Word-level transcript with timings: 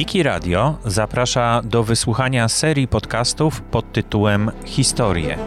Wiki 0.00 0.22
Radio 0.22 0.78
zaprasza 0.84 1.62
do 1.64 1.84
wysłuchania 1.84 2.48
serii 2.48 2.88
podcastów 2.88 3.60
pod 3.60 3.92
tytułem 3.92 4.50
Historie. 4.64 5.38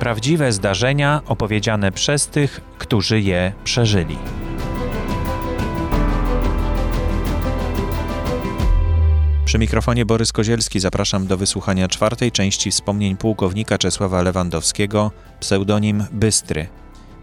Prawdziwe 0.00 0.52
zdarzenia 0.52 1.22
opowiedziane 1.26 1.92
przez 1.92 2.26
tych, 2.26 2.60
którzy 2.78 3.20
je 3.20 3.52
przeżyli. 3.64 4.18
Przy 9.44 9.58
mikrofonie 9.58 10.06
Borys 10.06 10.32
Kozielski 10.32 10.80
zapraszam 10.80 11.26
do 11.26 11.36
wysłuchania 11.36 11.88
czwartej 11.88 12.32
części 12.32 12.70
wspomnień 12.70 13.16
pułkownika 13.16 13.78
Czesława 13.78 14.22
Lewandowskiego, 14.22 15.10
pseudonim 15.40 16.04
Bystry. 16.12 16.68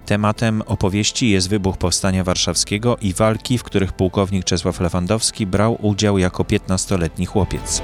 Tematem 0.06 0.62
opowieści 0.62 1.30
jest 1.30 1.50
wybuch 1.50 1.78
Powstania 1.78 2.24
Warszawskiego 2.24 2.98
i 3.02 3.14
walki, 3.14 3.58
w 3.58 3.64
których 3.64 3.94
pułkownik 3.94 4.46
Czesław 4.46 4.80
Lewandowski 4.80 5.46
brał 5.46 5.78
udział 5.86 6.18
jako 6.18 6.44
15-letni 6.44 7.26
chłopiec. 7.26 7.82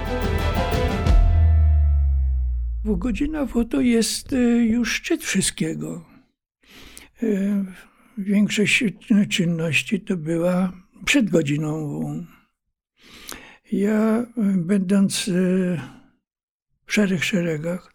W 2.84 2.98
godzina 2.98 3.48
to 3.70 3.82
jest 3.82 4.34
e, 4.34 4.38
już 4.66 4.94
szczyt 4.94 5.24
wszystkiego. 5.24 6.06
E, 7.24 7.66
większość 8.18 8.84
czynności 9.30 10.02
to 10.02 10.18
była 10.18 10.74
przed 11.06 11.30
godziną 11.30 11.88
W. 11.88 12.26
Ja, 13.72 14.26
będąc 14.56 15.28
e, 15.28 15.32
w 16.86 16.94
szarych 16.94 17.26
szeregach, 17.26 17.94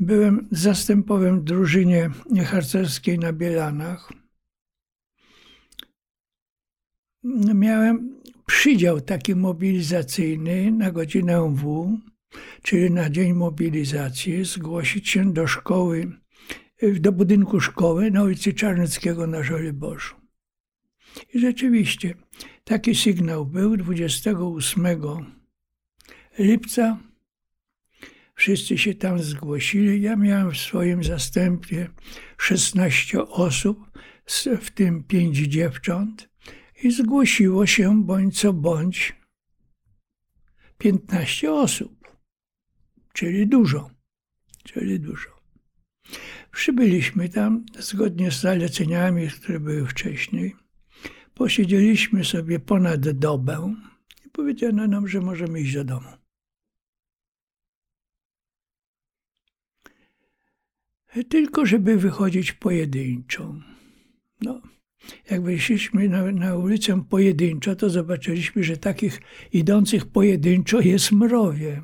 byłem 0.00 0.48
zastępowym 0.50 1.40
w 1.40 1.44
drużynie 1.44 2.10
harcerskiej 2.44 3.18
na 3.18 3.32
Bielanach. 3.32 4.12
Miałem 7.54 8.18
przydział 8.46 9.00
taki 9.00 9.34
mobilizacyjny 9.34 10.70
na 10.70 10.90
godzinę 10.90 11.54
W, 11.54 11.96
czyli 12.62 12.90
na 12.90 13.10
dzień 13.10 13.32
mobilizacji, 13.32 14.44
zgłosić 14.44 15.08
się 15.08 15.32
do 15.32 15.46
szkoły, 15.46 16.12
do 17.00 17.12
budynku 17.12 17.60
szkoły 17.60 18.10
na 18.10 18.22
ulicy 18.22 18.52
Czarneckiego 18.52 19.26
na 19.26 19.42
Żoliborzu. 19.42 20.14
I 21.34 21.40
rzeczywiście 21.40 22.14
taki 22.64 22.94
sygnał 22.94 23.46
był 23.46 23.76
28 23.76 24.86
lipca. 26.38 27.07
Wszyscy 28.38 28.78
się 28.78 28.94
tam 28.94 29.18
zgłosili. 29.22 30.02
Ja 30.02 30.16
miałem 30.16 30.50
w 30.50 30.56
swoim 30.56 31.04
zastępie 31.04 31.88
16 32.36 33.22
osób, 33.24 33.90
w 34.60 34.70
tym 34.70 35.04
5 35.04 35.38
dziewcząt. 35.38 36.28
I 36.82 36.90
zgłosiło 36.90 37.66
się 37.66 38.04
bądź 38.04 38.40
co 38.40 38.52
bądź 38.52 39.16
15 40.78 41.52
osób, 41.52 42.08
czyli 43.12 43.46
dużo, 43.46 43.90
czyli 44.64 45.00
dużo. 45.00 45.30
Przybyliśmy 46.52 47.28
tam 47.28 47.66
zgodnie 47.78 48.30
z 48.30 48.40
zaleceniami, 48.40 49.28
które 49.28 49.60
były 49.60 49.86
wcześniej. 49.86 50.56
Posiedzieliśmy 51.34 52.24
sobie 52.24 52.58
ponad 52.58 53.10
dobę 53.10 53.74
i 54.26 54.30
powiedziano 54.30 54.86
nam, 54.86 55.08
że 55.08 55.20
możemy 55.20 55.60
iść 55.60 55.74
do 55.74 55.84
domu. 55.84 56.17
Tylko 61.24 61.66
żeby 61.66 61.96
wychodzić 61.96 62.52
pojedynczo. 62.52 63.54
No, 64.40 64.62
jak 65.30 65.42
wyszliśmy 65.42 66.08
na, 66.08 66.32
na 66.32 66.56
ulicę 66.56 67.04
pojedynczo, 67.08 67.76
to 67.76 67.90
zobaczyliśmy, 67.90 68.64
że 68.64 68.76
takich 68.76 69.20
idących 69.52 70.06
pojedynczo 70.06 70.80
jest 70.80 71.12
mrowie. 71.12 71.82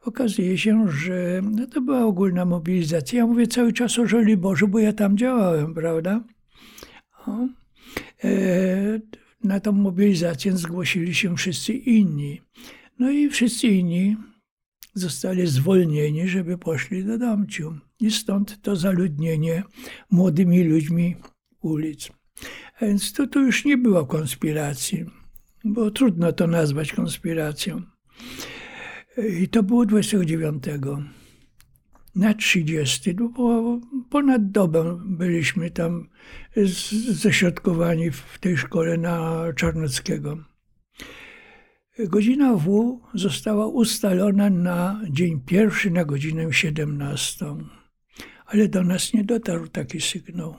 Okazuje 0.00 0.58
się, 0.58 0.88
że 0.88 1.40
no 1.50 1.66
to 1.66 1.80
była 1.80 2.04
ogólna 2.04 2.44
mobilizacja. 2.44 3.18
Ja 3.18 3.26
mówię 3.26 3.46
cały 3.46 3.72
czas 3.72 3.98
o 3.98 4.06
Żoliborzu, 4.06 4.68
bo 4.68 4.78
ja 4.78 4.92
tam 4.92 5.16
działałem, 5.16 5.74
prawda? 5.74 6.24
O. 7.26 7.48
E, 8.24 9.00
na 9.44 9.60
tą 9.60 9.72
mobilizację 9.72 10.56
zgłosili 10.56 11.14
się 11.14 11.36
wszyscy 11.36 11.72
inni. 11.72 12.40
No 12.98 13.10
i 13.10 13.30
wszyscy 13.30 13.66
inni 13.66 14.16
zostali 14.94 15.46
zwolnieni, 15.46 16.28
żeby 16.28 16.58
poszli 16.58 17.04
do 17.04 17.18
domciu. 17.18 17.74
I 18.00 18.10
stąd 18.10 18.62
to 18.62 18.76
zaludnienie 18.76 19.62
młodymi 20.10 20.64
ludźmi 20.64 21.16
ulic. 21.60 22.10
A 22.80 22.86
więc 22.86 23.12
to, 23.12 23.26
to 23.26 23.40
już 23.40 23.64
nie 23.64 23.78
było 23.78 24.06
konspiracji, 24.06 25.04
bo 25.64 25.90
trudno 25.90 26.32
to 26.32 26.46
nazwać 26.46 26.92
konspiracją. 26.92 27.82
I 29.40 29.48
to 29.48 29.62
było 29.62 29.86
29. 29.86 30.64
Na 32.14 32.34
30, 32.34 33.14
no 33.14 33.28
bo 33.28 33.80
ponad 34.10 34.50
dobę 34.50 35.00
byliśmy 35.06 35.70
tam 35.70 36.08
ześrodkowani 37.10 38.10
w 38.10 38.38
tej 38.40 38.56
szkole 38.56 38.96
na 38.96 39.44
Czarnockiego. 39.56 40.38
Godzina 41.98 42.54
W 42.54 43.00
została 43.14 43.66
ustalona 43.66 44.50
na 44.50 45.00
dzień 45.10 45.40
pierwszy 45.40 45.90
na 45.90 46.04
godzinę 46.04 46.52
17, 46.52 47.46
ale 48.50 48.68
do 48.68 48.84
nas 48.84 49.12
nie 49.14 49.24
dotarł 49.24 49.68
taki 49.68 50.00
sygnał. 50.00 50.56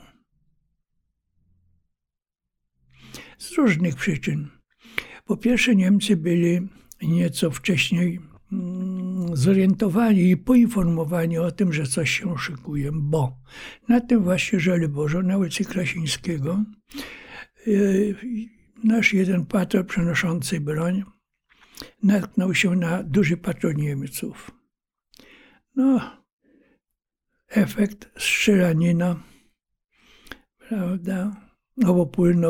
Z 3.38 3.52
różnych 3.52 3.96
przyczyn. 3.96 4.48
Po 5.24 5.36
pierwsze, 5.36 5.76
Niemcy 5.76 6.16
byli 6.16 6.68
nieco 7.02 7.50
wcześniej 7.50 8.20
mm, 8.52 9.36
zorientowani 9.36 10.30
i 10.30 10.36
poinformowani 10.36 11.38
o 11.38 11.50
tym, 11.50 11.72
że 11.72 11.86
coś 11.86 12.10
się 12.10 12.38
szykuje, 12.38 12.90
bo 12.92 13.38
na 13.88 14.00
tym 14.00 14.22
właśnie 14.22 14.60
Żoliborzu, 14.60 15.22
na 15.22 15.38
ulicy 15.38 15.64
Krasińskiego, 15.64 16.64
yy, 17.66 18.16
nasz 18.84 19.12
jeden 19.12 19.46
patrol 19.46 19.84
przenoszący 19.84 20.60
broń 20.60 21.04
natknął 22.02 22.54
się 22.54 22.76
na 22.76 23.02
duży 23.02 23.36
patrol 23.36 23.74
Niemców. 23.74 24.50
No, 25.76 26.21
efekt 27.52 28.10
strzelanina, 28.18 29.22
prawda, 30.68 31.36
obopólne 31.86 32.48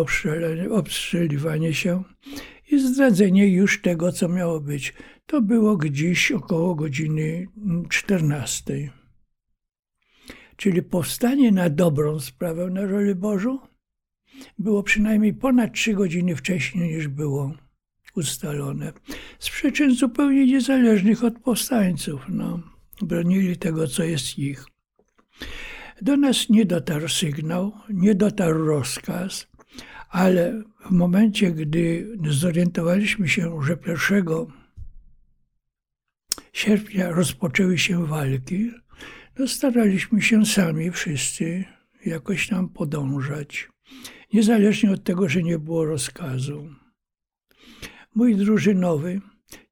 obstrzeliwanie 0.71 1.75
się 1.75 2.05
i 2.71 2.79
zdradzenie 2.79 3.49
już 3.49 3.83
tego, 3.83 4.13
co 4.13 4.29
miało 4.29 4.61
być. 4.61 4.95
To 5.27 5.43
było 5.43 5.77
gdzieś 5.77 6.33
około 6.33 6.75
godziny 6.75 7.47
14. 7.89 8.91
Czyli 10.57 10.83
powstanie 10.83 11.53
na 11.53 11.71
dobrą 11.71 12.21
sprawę 12.21 12.71
na 12.71 12.89
Żoliborzu 12.89 13.61
było 14.59 14.83
przynajmniej 14.83 15.35
ponad 15.35 15.73
trzy 15.73 15.95
godziny 15.95 16.37
wcześniej 16.37 16.95
niż 16.95 17.09
było 17.09 17.53
ustalone. 18.17 18.93
Z 19.39 19.51
przyczyn 19.51 19.95
zupełnie 19.95 20.47
niezależnych 20.47 21.25
od 21.25 21.39
powstańców. 21.39 22.21
No, 22.29 22.61
bronili 23.03 23.57
tego, 23.57 23.89
co 23.89 24.05
jest 24.05 24.39
ich. 24.39 24.72
Do 26.03 26.17
nas 26.17 26.49
nie 26.49 26.65
dotarł 26.65 27.09
sygnał, 27.09 27.73
nie 27.89 28.15
dotarł 28.15 28.67
rozkaz, 28.67 29.47
ale 30.09 30.63
w 30.87 30.91
momencie, 30.91 31.51
gdy 31.51 32.09
zorientowaliśmy 32.31 33.29
się, 33.29 33.63
że 33.63 33.79
1 33.87 34.27
sierpnia 36.53 37.11
rozpoczęły 37.11 37.79
się 37.79 38.07
walki, 38.07 38.71
no 39.39 39.49
staraliśmy 39.49 40.23
się 40.23 40.47
sami 40.47 40.91
wszyscy 40.91 41.65
jakoś 42.07 42.49
tam 42.49 42.69
podążać, 42.69 43.69
niezależnie 44.33 44.91
od 44.91 45.05
tego, 45.05 45.29
że 45.29 45.43
nie 45.43 45.59
było 45.59 45.85
rozkazu. 45.85 46.69
Mój 48.15 48.37
drużynowy, 48.37 49.21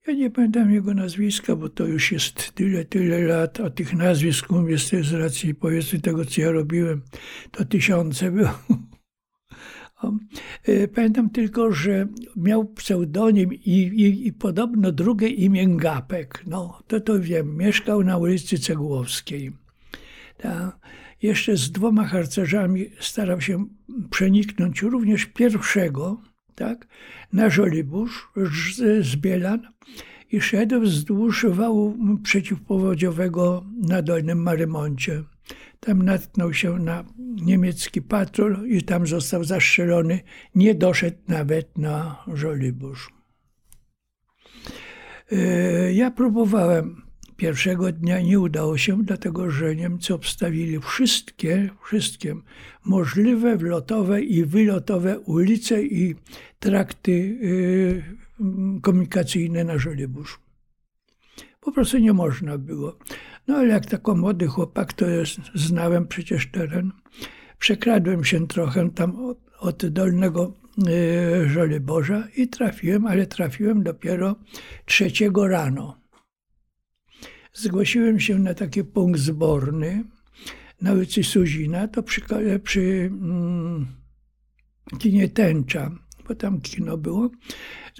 ja 0.06 0.12
nie 0.14 0.30
pamiętam 0.30 0.72
jego 0.72 0.94
nazwiska, 0.94 1.56
bo 1.56 1.68
to 1.68 1.86
już 1.86 2.12
jest 2.12 2.52
tyle, 2.52 2.84
tyle 2.84 3.20
lat, 3.20 3.60
a 3.60 3.70
tych 3.70 3.94
nazwisk 3.94 4.52
u 4.52 4.60
mnie 4.60 4.78
z 4.78 5.12
racji 5.12 5.54
powiedzmy 5.54 6.00
tego, 6.00 6.24
co 6.24 6.40
ja 6.40 6.50
robiłem, 6.50 7.02
to 7.50 7.64
tysiące 7.64 8.30
było. 8.30 8.58
E, 10.64 10.88
pamiętam 10.88 11.30
tylko, 11.30 11.72
że 11.72 12.08
miał 12.36 12.64
pseudonim 12.64 13.54
i, 13.54 13.70
i, 13.70 14.26
i, 14.26 14.32
podobno 14.32 14.92
drugie 14.92 15.28
imię 15.28 15.68
Gapek. 15.76 16.44
No, 16.46 16.82
to 16.86 17.00
to 17.00 17.20
wiem. 17.20 17.56
Mieszkał 17.56 18.04
na 18.04 18.16
ulicy 18.16 18.58
Cegłowskiej. 18.58 19.52
Ta, 20.36 20.78
jeszcze 21.22 21.56
z 21.56 21.72
dwoma 21.72 22.04
harcerzami 22.04 22.86
starał 23.00 23.40
się 23.40 23.66
przeniknąć 24.10 24.82
również 24.82 25.26
pierwszego, 25.26 26.22
tak, 26.60 26.86
na 27.32 27.50
Żoliborz 27.50 28.28
z, 28.36 29.06
z 29.06 29.16
Bielan 29.16 29.60
i 30.32 30.40
szedł 30.40 30.80
wzdłuż 30.80 31.46
wału 31.46 31.98
przeciwpowodziowego 32.22 33.64
na 33.88 34.02
Dolnym 34.02 34.42
Marymoncie. 34.42 35.22
Tam 35.80 36.02
natknął 36.02 36.54
się 36.54 36.78
na 36.78 37.04
niemiecki 37.18 38.02
patrol 38.02 38.68
i 38.68 38.82
tam 38.82 39.06
został 39.06 39.44
zastrzelony. 39.44 40.20
Nie 40.54 40.74
doszedł 40.74 41.18
nawet 41.28 41.78
na 41.78 42.24
Żoliborz. 42.34 43.08
E, 45.32 45.92
ja 45.92 46.10
próbowałem 46.10 47.02
pierwszego 47.40 47.92
dnia, 47.92 48.20
nie 48.20 48.40
udało 48.40 48.78
się, 48.78 49.02
dlatego 49.02 49.50
że 49.50 49.76
Niemcy 49.76 50.14
obstawili 50.14 50.80
wszystkie, 50.80 51.70
wszystkie 51.84 52.36
możliwe 52.84 53.56
wlotowe 53.56 54.22
i 54.22 54.44
wylotowe 54.44 55.18
ulice 55.18 55.82
i 55.82 56.14
trakty 56.60 57.38
e, 58.40 58.80
komunikacyjne 58.80 59.64
na 59.64 59.78
Żoliborzu. 59.78 60.38
Po 61.60 61.72
prostu 61.72 61.98
nie 61.98 62.12
można 62.12 62.58
było. 62.58 62.98
No 63.48 63.56
ale 63.56 63.68
jak 63.68 63.86
taki 63.86 64.10
młody 64.10 64.46
chłopak, 64.46 64.92
to 64.92 65.06
jest, 65.06 65.40
znałem 65.54 66.06
przecież 66.06 66.50
teren. 66.50 66.92
Przekradłem 67.58 68.24
się 68.24 68.46
trochę 68.46 68.90
tam 68.90 69.24
od, 69.24 69.38
od 69.58 69.86
Dolnego 69.86 70.54
y, 70.88 71.48
Żoliborza 71.48 72.28
i 72.36 72.48
trafiłem, 72.48 73.06
ale 73.06 73.26
trafiłem 73.26 73.82
dopiero 73.82 74.36
trzeciego 74.84 75.48
rano. 75.48 76.00
Zgłosiłem 77.52 78.20
się 78.20 78.38
na 78.38 78.54
taki 78.54 78.84
punkt 78.84 79.20
zborny 79.20 80.04
na 80.80 80.92
ulicy 80.92 81.24
Suzina, 81.24 81.88
to 81.88 82.02
przy, 82.02 82.20
przy 82.62 82.80
mm, 83.12 83.86
kinie 84.98 85.28
Tęcza, 85.28 85.90
bo 86.30 86.34
tam 86.34 86.60
kino 86.60 86.96
było. 86.96 87.30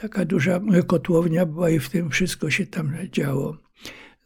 Taka 0.01 0.25
duża 0.25 0.61
kotłownia 0.87 1.47
była 1.47 1.71
i 1.71 1.79
w 1.79 1.91
tym 1.91 2.11
wszystko 2.11 2.51
się 2.51 2.67
tam 2.67 2.93
działo. 3.13 3.57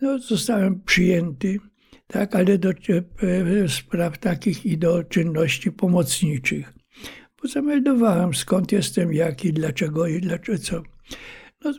No, 0.00 0.18
zostałem 0.18 0.80
przyjęty, 0.80 1.58
tak, 2.06 2.34
ale 2.34 2.58
do 2.58 2.70
e, 2.70 3.68
spraw 3.68 4.18
takich 4.18 4.66
i 4.66 4.78
do 4.78 5.04
czynności 5.04 5.72
pomocniczych. 5.72 6.74
Bo 7.42 7.48
zameldowałem 7.48 8.34
skąd 8.34 8.72
jestem, 8.72 9.12
jaki, 9.12 9.52
dlaczego 9.52 10.06
i 10.06 10.20
dlaczego 10.20 10.58
co. 10.58 10.82
No, 11.64 11.72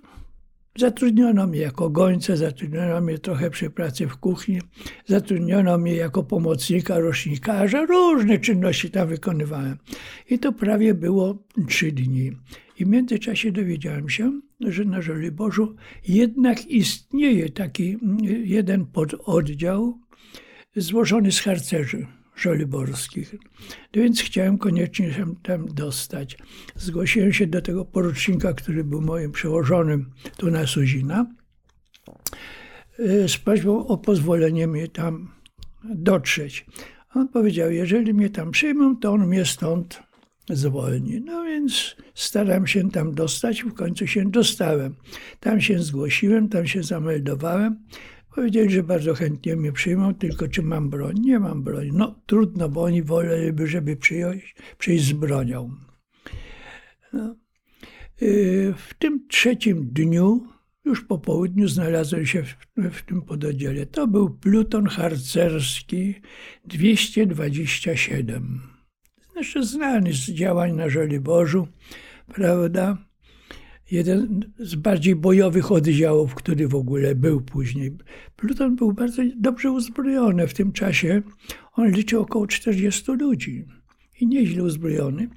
zatrudniono 0.78 1.48
mnie 1.48 1.60
jako 1.60 1.90
gońca, 1.90 2.36
zatrudniono 2.36 3.02
mnie 3.02 3.18
trochę 3.18 3.50
przy 3.50 3.70
pracy 3.70 4.08
w 4.08 4.18
kuchni, 4.18 4.62
zatrudniono 5.06 5.78
mnie 5.78 5.96
jako 5.96 6.24
pomocnika 6.24 7.00
rocznikarza, 7.00 7.86
różne 7.86 8.40
czynności 8.40 8.92
tam 8.92 9.08
wykonywałem. 9.08 9.78
I 10.30 10.40
to 10.40 10.52
prawie 10.52 10.94
było 10.94 11.44
trzy 11.68 11.92
dni. 11.92 12.32
I 12.80 12.86
w 12.86 12.88
międzyczasie 12.88 13.52
dowiedziałem 13.52 14.10
się, 14.10 14.42
że 14.62 14.86
na 14.86 15.02
Żoliborzu 15.02 15.76
jednak 16.08 16.68
istnieje 16.68 17.50
taki 17.50 17.98
mm, 18.04 18.18
jeden 18.46 18.86
pododdział 18.86 20.00
złożony 20.76 21.32
z 21.32 21.40
harcerzy 21.40 22.08
żoliborskich. 22.36 23.36
No 23.96 24.02
więc 24.02 24.22
chciałem 24.22 24.58
koniecznie 24.58 25.14
się 25.14 25.36
tam 25.44 25.66
dostać. 25.68 26.38
Zgłosiłem 26.76 27.34
się 27.34 27.48
do 27.48 27.62
tego 27.62 27.86
porucznika, 27.86 28.54
który 28.54 28.84
był 28.84 29.02
moim 29.02 29.32
przełożonym 29.32 30.12
tu 30.38 30.52
na 30.52 30.68
Suzina, 30.68 31.26
e, 33.00 33.28
z 33.30 33.38
prośbą 33.38 33.88
o 33.88 33.98
pozwolenie 33.98 34.68
mnie 34.68 34.88
tam 34.88 35.32
dotrzeć. 35.84 36.66
On 37.16 37.28
powiedział, 37.28 37.72
jeżeli 37.72 38.14
mnie 38.14 38.30
tam 38.30 38.52
przyjmą, 38.52 38.98
to 38.98 39.12
on 39.12 39.28
mnie 39.28 39.46
stąd 39.46 40.04
zwolni. 40.50 41.22
No 41.22 41.44
więc 41.44 41.96
staram 42.14 42.68
się 42.68 42.90
tam 42.90 43.14
dostać, 43.14 43.64
w 43.64 43.74
końcu 43.74 44.08
się 44.08 44.30
dostałem. 44.32 44.96
Tam 45.40 45.62
się 45.62 45.80
zgłosiłem, 45.80 46.50
tam 46.50 46.68
się 46.68 46.84
zameldowałem. 46.84 47.78
Powiedzieli, 48.36 48.70
że 48.70 48.84
bardzo 48.84 49.14
chętnie 49.14 49.56
mnie 49.56 49.72
przyjmą, 49.72 50.16
tylko 50.16 50.48
czy 50.48 50.62
mam 50.62 50.90
broń? 50.90 51.20
Nie 51.20 51.40
mam 51.40 51.64
broni. 51.64 51.92
No 51.94 52.20
trudno, 52.26 52.70
bo 52.70 52.84
oni 52.84 53.04
woleliby, 53.04 53.68
żeby 53.68 53.96
przyjąć, 53.96 54.56
przyjść 54.78 55.06
z 55.06 55.14
bronią. 55.14 55.72
No. 57.14 57.36
Y, 58.22 58.74
w 58.78 58.94
tym 58.94 59.28
trzecim 59.28 59.90
dniu, 59.94 60.48
już 60.86 61.04
po 61.04 61.18
południu, 61.18 61.68
znalazłem 61.68 62.26
się 62.26 62.44
w, 62.44 62.56
w 62.92 63.02
tym 63.02 63.22
pododdziale. 63.22 63.86
To 63.86 64.08
był 64.08 64.30
pluton 64.30 64.88
harcerski 64.88 66.16
227 66.66 68.76
znaczy 69.36 69.64
znany 69.64 70.14
z 70.14 70.30
działań 70.30 70.74
na 70.74 70.90
Żoliborzu, 70.90 71.68
prawda? 72.34 72.98
Jeden 73.92 74.52
z 74.60 74.76
bardziej 74.76 75.16
bojowych 75.16 75.72
oddziałów, 75.72 76.36
który 76.36 76.68
w 76.68 76.76
ogóle 76.76 77.16
był 77.16 77.42
później. 77.42 77.98
Pluton 78.36 78.76
był 78.76 78.94
bardzo 78.94 79.22
dobrze 79.36 79.72
uzbrojony. 79.72 80.48
W 80.48 80.54
tym 80.54 80.72
czasie 80.72 81.22
on 81.74 81.92
liczył 81.92 82.22
około 82.22 82.48
40 82.48 83.12
ludzi 83.12 83.66
i 84.22 84.28
nieźle 84.28 84.64
uzbrojony. 84.64 85.30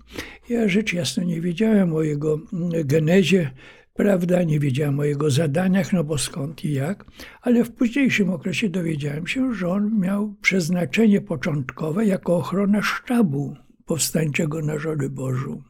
Ja 0.48 0.68
rzecz 0.68 0.92
jasna 0.92 1.24
nie 1.24 1.40
wiedziałem 1.40 1.94
o 1.94 2.02
jego 2.02 2.40
genezie, 2.84 3.50
prawda, 3.94 4.42
nie 4.42 4.60
wiedziałem 4.60 5.00
o 5.00 5.04
jego 5.04 5.30
zadaniach, 5.30 5.92
no 5.92 6.04
bo 6.04 6.18
skąd 6.18 6.64
i 6.64 6.72
jak, 6.72 7.04
ale 7.42 7.64
w 7.64 7.72
późniejszym 7.72 8.30
okresie 8.30 8.68
dowiedziałem 8.68 9.26
się, 9.26 9.54
że 9.54 9.68
on 9.68 10.00
miał 10.00 10.34
przeznaczenie 10.40 11.20
początkowe 11.20 12.06
jako 12.06 12.36
ochrona 12.36 12.82
sztabu 12.82 13.56
powstańczego 13.86 14.62
na 14.62 14.78
Żoliborzu. 14.78 15.62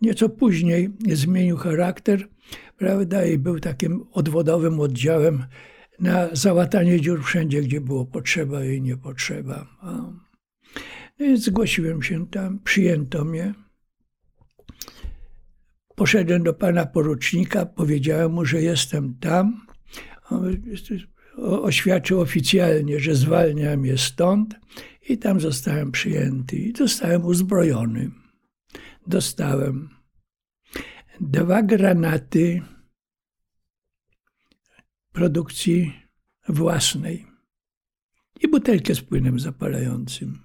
Nieco 0.00 0.28
później 0.28 0.90
zmienił 1.12 1.56
charakter, 1.56 2.28
prawda, 2.76 3.24
i 3.24 3.38
był 3.38 3.60
takim 3.60 4.04
odwodowym 4.12 4.80
oddziałem 4.80 5.44
na 6.00 6.28
załatanie 6.32 7.00
dziur 7.00 7.24
wszędzie, 7.24 7.62
gdzie 7.62 7.80
było 7.80 8.06
potrzeba 8.06 8.64
i 8.64 8.82
nie 8.82 8.96
potrzeba. 8.96 9.66
No 9.82 11.26
więc 11.26 11.44
zgłosiłem 11.44 12.02
się 12.02 12.26
tam, 12.26 12.58
przyjęto 12.58 13.24
mnie. 13.24 13.54
Poszedłem 15.94 16.42
do 16.42 16.54
pana 16.54 16.86
porucznika, 16.86 17.66
powiedziałem 17.66 18.32
mu, 18.32 18.44
że 18.44 18.62
jestem 18.62 19.14
tam. 19.20 19.66
On 20.30 20.56
oświadczył 21.42 22.20
oficjalnie, 22.20 23.00
że 23.00 23.14
zwalnia 23.14 23.76
mnie 23.76 23.98
stąd 23.98 24.54
i 25.08 25.18
tam 25.18 25.40
zostałem 25.40 25.92
przyjęty 25.92 26.56
i 26.56 26.76
zostałem 26.76 27.24
uzbrojony. 27.24 28.10
Dostałem 29.08 29.88
dwa 31.20 31.62
granaty 31.62 32.62
produkcji 35.12 35.92
własnej 36.48 37.26
i 38.40 38.48
butelkę 38.48 38.94
z 38.94 39.00
płynem 39.00 39.40
zapalającym. 39.40 40.38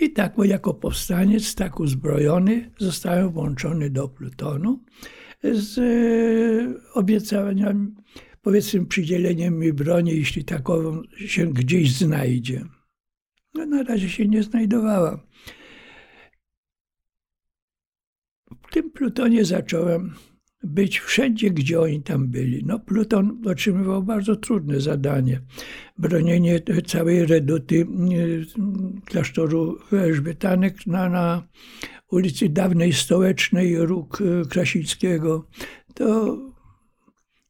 I 0.00 0.12
tak, 0.12 0.34
jako 0.44 0.74
powstaniec, 0.74 1.54
tak 1.54 1.80
uzbrojony, 1.80 2.70
zostałem 2.78 3.30
włączony 3.30 3.90
do 3.90 4.08
plutonu 4.08 4.84
z 5.42 5.78
e, 5.78 6.92
obiecaniem, 6.94 7.94
powiedzmy, 8.42 8.86
przydzieleniem 8.86 9.58
mi 9.58 9.72
broni, 9.72 10.16
jeśli 10.16 10.44
takową 10.44 11.02
się 11.16 11.52
gdzieś 11.52 11.92
znajdzie. 11.92 12.64
No, 13.54 13.66
na 13.66 13.82
razie 13.82 14.08
się 14.08 14.28
nie 14.28 14.42
znajdowała. 14.42 15.26
W 18.50 18.56
tym 18.76 18.90
Plutonie 18.90 19.44
zacząłem 19.44 20.14
być 20.62 21.00
wszędzie, 21.00 21.50
gdzie 21.50 21.80
oni 21.80 22.02
tam 22.02 22.28
byli. 22.28 22.64
No, 22.66 22.78
Pluton 22.78 23.42
otrzymywał 23.46 24.02
bardzo 24.02 24.36
trudne 24.36 24.80
zadanie. 24.80 25.40
Bronienie 25.98 26.60
całej 26.86 27.26
reduty 27.26 27.80
e, 27.80 27.86
klasztoru 29.04 29.78
Elżbietanek 29.92 30.86
na, 30.86 31.08
na 31.08 31.48
ulicy 32.10 32.48
dawnej 32.48 32.92
Stołecznej, 32.92 33.78
róg 33.78 34.22
e, 34.22 34.48
Krasińskiego. 34.48 35.48
To 35.94 36.38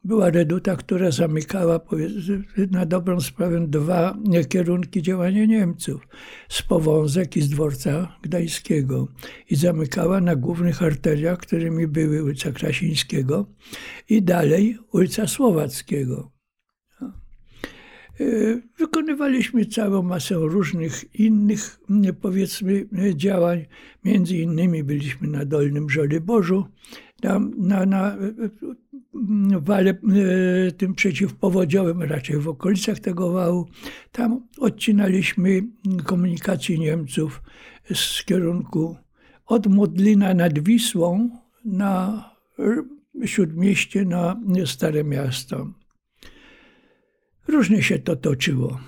była 0.07 0.31
reduta, 0.31 0.77
która 0.77 1.11
zamykała 1.11 1.81
na 2.71 2.87
dobrą 2.87 3.21
sprawę 3.21 3.67
dwa 3.69 4.19
kierunki 4.49 5.03
działania 5.03 5.45
Niemców. 5.45 6.09
Z 6.49 6.63
Powązek 6.63 7.37
i 7.37 7.43
z 7.43 7.49
dworca 7.49 8.17
gdańskiego. 8.23 9.09
I 9.51 9.57
zamykała 9.57 10.21
na 10.21 10.37
głównych 10.37 10.83
arteriach, 10.83 11.39
którymi 11.39 11.87
były 11.87 12.25
ulica 12.25 12.53
Krasińskiego 12.53 13.47
i 14.09 14.23
dalej 14.23 14.79
ulica 14.93 15.27
Słowackiego. 15.27 16.37
E, 18.21 18.25
wykonywaliśmy 18.79 19.67
całą 19.67 20.03
masę 20.03 20.35
różnych 20.35 21.15
innych, 21.15 21.81
powiedzmy, 22.21 22.87
działań. 23.15 23.67
Między 24.05 24.37
innymi 24.37 24.85
byliśmy 24.85 25.29
na 25.29 25.45
Dolnym 25.45 25.91
Żoliborzu, 25.91 26.65
tam 27.20 27.52
na, 27.56 27.87
na 27.87 28.16
wale 29.61 29.90
e, 29.90 30.73
tym 30.73 30.94
przeciwpowodziowym, 30.94 32.02
raczej 32.02 32.38
w 32.38 32.49
okolicach 32.49 32.99
tego 33.00 33.32
wału. 33.32 33.68
Tam 34.12 34.49
odcinaliśmy 34.58 35.62
komunikację 36.04 36.78
Niemców 36.78 37.42
z 37.94 38.25
kierunku 38.25 38.96
od 39.46 39.66
Modlina 39.66 40.35
nad 40.35 40.58
Wisłą 40.58 41.30
na 41.64 42.25
śródmieście 43.25 44.04
na 44.04 44.40
Stare 44.64 45.04
Miasto. 45.04 45.66
Różnie 47.49 47.82
się 47.82 47.99
to 47.99 48.16
toczyło. 48.16 48.80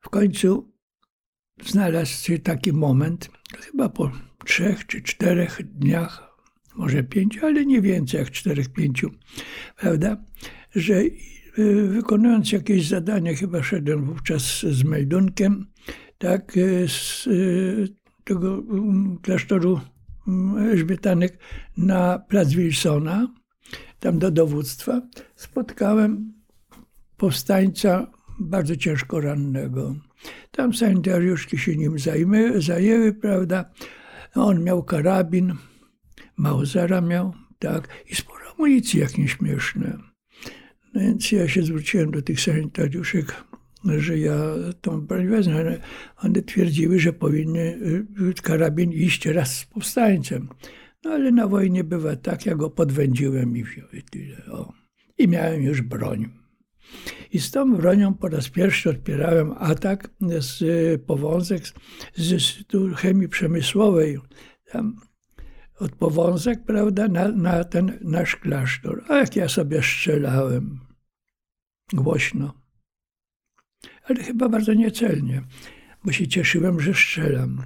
W 0.00 0.08
końcu 0.08 0.72
znalazł 1.64 2.24
się 2.24 2.38
taki 2.38 2.72
moment, 2.72 3.30
chyba 3.60 3.88
po 3.88 4.10
trzech 4.44 4.86
czy 4.86 5.02
czterech 5.02 5.60
dniach, 5.62 6.36
może 6.76 7.02
pięciu, 7.02 7.46
ale 7.46 7.66
nie 7.66 7.80
więcej 7.80 8.18
jak 8.18 8.30
czterech, 8.30 8.72
pięciu, 8.72 9.10
prawda, 9.76 10.16
że 10.74 10.94
y, 10.94 11.88
wykonując 11.88 12.52
jakieś 12.52 12.88
zadanie, 12.88 13.34
chyba 13.34 13.62
szedłem 13.62 14.04
wówczas 14.04 14.60
z 14.60 14.84
meldunkiem, 14.84 15.66
tak, 16.18 16.56
y, 16.56 16.88
z 16.88 17.26
y, 17.26 17.88
tego 18.24 18.54
mm, 18.54 19.18
klasztoru 19.22 19.80
mm, 20.28 20.70
Elżbietanek 20.70 21.38
na 21.76 22.18
plac 22.18 22.48
Wilsona, 22.48 23.34
tam 24.00 24.18
do 24.18 24.30
dowództwa, 24.30 25.02
spotkałem 25.36 26.32
powstańca 27.16 28.10
bardzo 28.40 28.76
ciężko 28.76 29.20
rannego. 29.20 29.96
Tam 30.50 30.74
sanitariuszki 30.74 31.58
się 31.58 31.76
nim 31.76 31.98
zajmy, 31.98 32.62
zajęły, 32.62 33.12
prawda. 33.12 33.70
On 34.34 34.64
miał 34.64 34.82
karabin, 34.82 35.54
Mausera 36.36 37.00
miał, 37.00 37.34
tak, 37.58 37.88
i 38.10 38.14
sporo 38.14 38.40
amunicji, 38.54 39.00
jak 39.00 39.18
nieśmieszne. 39.18 39.98
No 40.94 41.00
więc 41.00 41.32
ja 41.32 41.48
się 41.48 41.62
zwróciłem 41.62 42.10
do 42.10 42.22
tych 42.22 42.40
sanitariuszek, 42.40 43.44
że 43.84 44.18
ja 44.18 44.36
tą 44.80 45.00
broń 45.00 45.26
wezmę, 45.26 45.56
ale 45.56 45.80
one 46.16 46.42
twierdziły, 46.42 46.98
że 47.00 47.12
powinny 47.12 47.60
y, 47.60 48.42
karabin 48.42 48.92
iść 48.92 49.26
raz 49.26 49.56
z 49.56 49.64
powstańcem. 49.64 50.48
No 51.04 51.10
ale 51.10 51.30
na 51.30 51.46
wojnie 51.46 51.84
bywa 51.84 52.16
tak, 52.16 52.46
ja 52.46 52.54
go 52.54 52.70
podwędziłem 52.70 53.56
i 53.56 53.64
wziąłem 53.64 54.02
tyle. 54.10 54.44
O. 54.52 54.72
I 55.18 55.28
miałem 55.28 55.62
już 55.62 55.82
broń. 55.82 56.39
I 57.32 57.40
z 57.40 57.50
tą 57.50 57.76
bronią 57.76 58.14
po 58.14 58.28
raz 58.28 58.48
pierwszy 58.48 58.90
odpierałem 58.90 59.54
atak 59.58 60.10
z 60.38 60.62
y, 60.62 60.98
powązek 61.06 61.62
z 62.14 62.32
Instytutu 62.32 62.94
Chemii 62.94 63.28
Przemysłowej. 63.28 64.18
Tam 64.72 65.00
od 65.80 65.92
powązek, 65.92 66.64
prawda, 66.64 67.08
na, 67.08 67.28
na 67.28 67.64
ten 67.64 67.98
nasz 68.00 68.36
klasztor. 68.36 69.04
A 69.08 69.16
jak 69.16 69.36
ja 69.36 69.48
sobie 69.48 69.82
strzelałem. 69.82 70.80
Głośno. 71.92 72.54
Ale 74.04 74.22
chyba 74.22 74.48
bardzo 74.48 74.74
niecelnie, 74.74 75.42
bo 76.04 76.12
się 76.12 76.28
cieszyłem, 76.28 76.80
że 76.80 76.94
strzelam. 76.94 77.62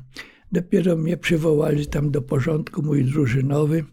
Dopiero 0.53 0.97
mnie 0.97 1.17
przywołali 1.17 1.87
tam 1.87 2.11
do 2.11 2.23
porządku, 2.23 2.83
mój 2.83 3.05
drużynowy, 3.05 3.85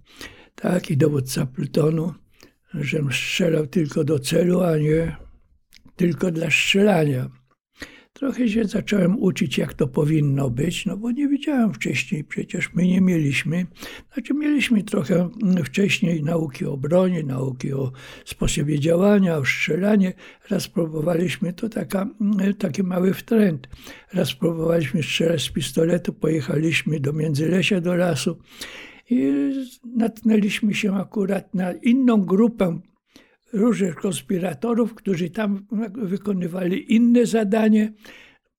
tak, 0.55 0.91
i 0.91 0.97
dowódca 0.97 1.45
plutonu, 1.45 2.13
żem 2.73 3.11
strzelał 3.11 3.67
tylko 3.67 4.03
do 4.03 4.19
celu, 4.19 4.61
a 4.61 4.77
nie 4.77 5.15
tylko 5.95 6.31
dla 6.31 6.49
strzelania. 6.49 7.29
Trochę 8.13 8.49
się 8.49 8.65
zacząłem 8.65 9.19
uczyć, 9.19 9.57
jak 9.57 9.73
to 9.73 9.87
powinno 9.87 10.49
być, 10.49 10.85
no 10.85 10.97
bo 10.97 11.11
nie 11.11 11.27
wiedziałem 11.27 11.73
wcześniej, 11.73 12.23
przecież 12.23 12.73
my 12.73 12.87
nie 12.87 13.01
mieliśmy. 13.01 13.65
Znaczy, 14.13 14.33
mieliśmy 14.33 14.83
trochę 14.83 15.29
wcześniej 15.65 16.23
nauki 16.23 16.65
o 16.65 16.77
broni, 16.77 17.23
nauki 17.23 17.73
o 17.73 17.91
sposobie 18.25 18.79
działania, 18.79 19.37
o 19.37 19.45
strzelanie. 19.45 20.13
Raz 20.49 20.67
próbowaliśmy, 20.67 21.53
to 21.53 21.69
taka, 21.69 22.09
taki 22.59 22.83
mały 22.83 23.13
wtręt. 23.13 23.69
Raz 24.13 24.33
próbowaliśmy 24.33 25.03
strzelać 25.03 25.41
z 25.41 25.49
pistoletu, 25.49 26.13
pojechaliśmy 26.13 26.99
do 26.99 27.13
Międzylesia, 27.13 27.81
do 27.81 27.95
lasu 27.95 28.37
i 29.09 29.33
natknęliśmy 29.85 30.73
się 30.73 30.95
akurat 30.95 31.53
na 31.55 31.73
inną 31.73 32.25
grupę 32.25 32.79
różnych 33.53 33.95
konspiratorów, 33.95 34.93
którzy 34.93 35.29
tam 35.29 35.65
wykonywali 35.93 36.93
inne 36.95 37.25
zadanie. 37.25 37.93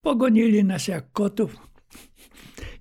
Pogonili 0.00 0.64
nas 0.64 0.88
jak 0.88 1.12
kotów. 1.12 1.56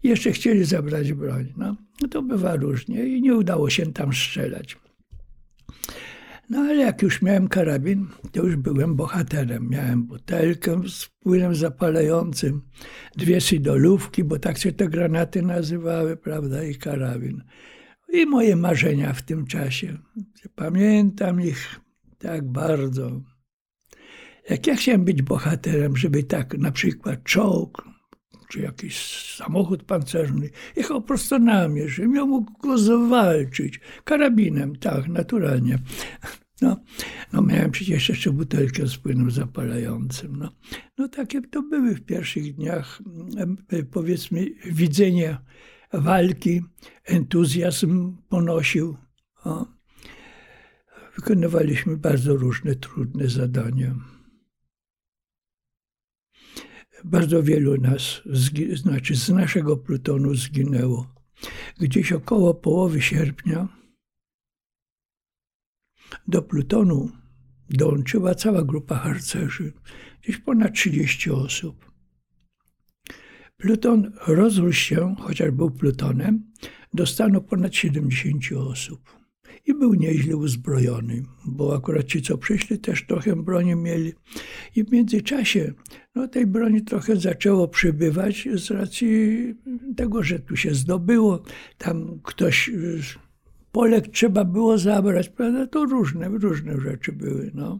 Jeszcze 0.03 0.31
chcieli 0.31 0.65
zabrać 0.65 1.13
broń. 1.13 1.53
No, 1.57 1.75
no 2.01 2.07
to 2.07 2.21
bywa 2.21 2.55
różnie 2.55 3.05
i 3.05 3.21
nie 3.21 3.35
udało 3.35 3.69
się 3.69 3.93
tam 3.93 4.13
strzelać. 4.13 4.77
No 6.51 6.59
ale 6.59 6.75
jak 6.75 7.01
już 7.01 7.21
miałem 7.21 7.47
karabin, 7.47 8.07
to 8.31 8.43
już 8.43 8.55
byłem 8.55 8.95
bohaterem. 8.95 9.69
Miałem 9.69 10.03
butelkę 10.03 10.81
z 10.89 11.09
płynem 11.19 11.55
zapalającym, 11.55 12.61
dwie 13.15 13.41
sidolówki, 13.41 14.23
bo 14.23 14.39
tak 14.39 14.57
się 14.57 14.71
te 14.71 14.87
granaty 14.87 15.41
nazywały, 15.41 16.17
prawda, 16.17 16.63
i 16.63 16.75
karabin. 16.75 17.43
I 18.13 18.25
moje 18.25 18.55
marzenia 18.55 19.13
w 19.13 19.21
tym 19.21 19.45
czasie. 19.47 19.97
Pamiętam 20.55 21.41
ich 21.41 21.79
tak 22.17 22.51
bardzo. 22.51 23.21
Jak 24.49 24.67
ja 24.67 24.75
chciałem 24.75 25.05
być 25.05 25.21
bohaterem, 25.21 25.97
żeby 25.97 26.23
tak 26.23 26.57
na 26.57 26.71
przykład 26.71 27.23
czołg, 27.23 27.83
czy 28.49 28.59
jakiś 28.59 29.25
samochód 29.35 29.83
pancerny 29.83 30.49
jechał 30.75 31.01
prosto 31.01 31.39
na 31.39 31.67
mnie, 31.67 31.89
żebym 31.89 32.15
ja 32.15 32.25
mógł 32.25 32.51
go 32.57 32.77
zawalczyć. 32.77 33.79
Karabinem, 34.03 34.75
tak, 34.75 35.07
naturalnie. 35.07 35.79
No, 36.61 36.77
no 37.33 37.41
miałem 37.41 37.71
przecież 37.71 38.09
jeszcze 38.09 38.31
butelkę 38.31 38.87
z 38.87 38.97
płynem 38.97 39.31
zapalającym. 39.31 40.35
No, 40.35 40.51
no 40.97 41.07
takie 41.07 41.41
to 41.41 41.61
były 41.61 41.95
w 41.95 42.05
pierwszych 42.05 42.55
dniach, 42.55 43.01
powiedzmy, 43.91 44.47
widzenie 44.65 45.37
walki, 45.93 46.61
entuzjazm 47.03 48.17
ponosił. 48.29 48.97
Wykonywaliśmy 51.15 51.97
bardzo 51.97 52.35
różne 52.35 52.75
trudne 52.75 53.29
zadania. 53.29 53.95
Bardzo 57.03 57.43
wielu 57.43 57.77
nas, 57.77 58.21
znaczy 58.73 59.15
z 59.15 59.29
naszego 59.29 59.77
plutonu 59.77 60.35
zginęło. 60.35 61.15
Gdzieś 61.79 62.11
około 62.11 62.53
połowy 62.53 63.01
sierpnia 63.01 63.80
do 66.27 66.41
plutonu 66.41 67.09
dołączyła 67.69 68.35
cała 68.35 68.63
grupa 68.63 68.95
harcerzy, 68.95 69.73
gdzieś 70.21 70.37
ponad 70.37 70.73
30 70.73 71.31
osób. 71.31 71.91
Pluton 73.57 74.11
rozrósł 74.27 74.79
się, 74.79 75.15
chociaż 75.19 75.51
był 75.51 75.71
plutonem, 75.71 76.51
do 76.93 77.05
stanu 77.05 77.41
ponad 77.41 77.75
70 77.75 78.43
osób 78.57 79.21
i 79.65 79.73
był 79.73 79.93
nieźle 79.93 80.35
uzbrojony, 80.35 81.23
bo 81.45 81.75
akurat 81.75 82.05
ci, 82.05 82.21
co 82.21 82.37
przyszli, 82.37 82.79
też 82.79 83.05
trochę 83.05 83.35
broni 83.35 83.75
mieli. 83.75 84.13
I 84.75 84.83
w 84.83 84.91
międzyczasie 84.91 85.73
no, 86.15 86.27
tej 86.27 86.47
broni 86.47 86.81
trochę 86.81 87.15
zaczęło 87.15 87.67
przybywać 87.67 88.47
z 88.55 88.71
racji 88.71 89.37
tego, 89.97 90.23
że 90.23 90.39
tu 90.39 90.55
się 90.55 90.73
zdobyło, 90.73 91.43
tam 91.77 92.19
ktoś 92.23 92.71
Polek 93.71 94.07
trzeba 94.07 94.45
było 94.45 94.77
zabrać, 94.77 95.29
prawda? 95.29 95.67
To 95.67 95.85
różne, 95.85 96.29
różne 96.29 96.79
rzeczy 96.81 97.11
były, 97.11 97.51
no. 97.53 97.79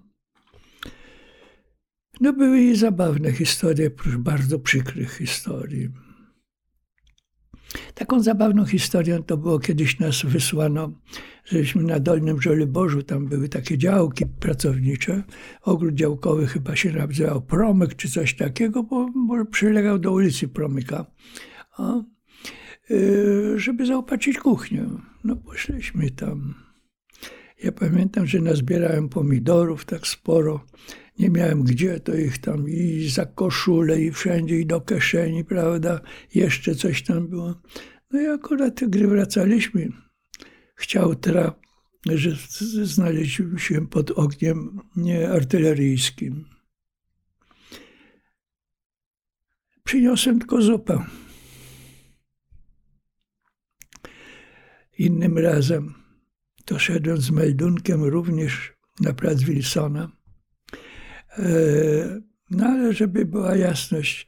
No 2.21 2.33
były 2.33 2.61
i 2.61 2.75
zabawne 2.75 3.31
historie, 3.31 3.91
bardzo 4.19 4.59
przykrych 4.59 5.17
historii. 5.17 5.89
Taką 7.93 8.23
zabawną 8.23 8.65
historią 8.65 9.23
to 9.23 9.37
było 9.37 9.59
kiedyś 9.59 9.99
nas 9.99 10.25
wysłano, 10.25 10.91
żeśmy 11.45 11.83
na 11.83 11.99
Dolnym 11.99 12.41
Żoliborzu, 12.41 13.03
tam 13.03 13.27
były 13.27 13.49
takie 13.49 13.77
działki 13.77 14.25
pracownicze, 14.25 15.23
ogród 15.61 15.95
działkowy 15.95 16.47
chyba 16.47 16.75
się 16.75 16.91
nazywał 16.91 17.41
Promyk 17.41 17.95
czy 17.95 18.09
coś 18.09 18.35
takiego, 18.35 18.83
bo, 18.83 19.09
bo 19.27 19.45
przylegał 19.45 19.99
do 19.99 20.11
ulicy 20.11 20.47
Promyka, 20.47 21.05
y, 21.79 21.83
żeby 23.55 23.85
zaopatrzyć 23.85 24.37
kuchnię. 24.37 24.85
No 25.23 25.35
poszliśmy 25.35 26.11
tam. 26.11 26.53
Ja 27.63 27.71
pamiętam, 27.71 28.27
że 28.27 28.39
nazbierałem 28.39 29.09
pomidorów 29.09 29.85
tak 29.85 30.07
sporo, 30.07 30.65
nie 31.19 31.29
miałem 31.29 31.63
gdzie, 31.63 31.99
to 31.99 32.15
ich 32.15 32.37
tam 32.37 32.69
i 32.69 33.09
za 33.09 33.25
koszulę, 33.25 34.01
i 34.01 34.11
wszędzie, 34.11 34.59
i 34.59 34.65
do 34.65 34.81
kieszeni, 34.81 35.45
prawda, 35.45 36.01
jeszcze 36.35 36.75
coś 36.75 37.03
tam 37.03 37.27
było. 37.27 37.61
No 38.11 38.21
i 38.21 38.25
akurat 38.25 38.83
gdy 38.87 39.07
wracaliśmy, 39.07 39.89
chciał 40.75 41.15
tra, 41.15 41.55
że 42.15 42.31
znaleźliśmy 42.85 43.59
się 43.59 43.87
pod 43.87 44.11
ogniem 44.11 44.79
artyleryjskim. 45.33 46.45
Przyniosłem 49.83 50.39
tylko 50.39 50.61
zupę. 50.61 51.05
Innym 55.01 55.37
razem 55.37 55.93
to 56.65 56.79
szedłem 56.79 57.17
z 57.17 57.31
meldunkiem 57.31 58.03
również 58.03 58.73
na 58.99 59.13
plac 59.13 59.43
Wilsona. 59.43 60.11
E, 61.37 61.43
no 62.51 62.65
ale 62.65 62.93
żeby 62.93 63.25
była 63.25 63.55
jasność, 63.55 64.27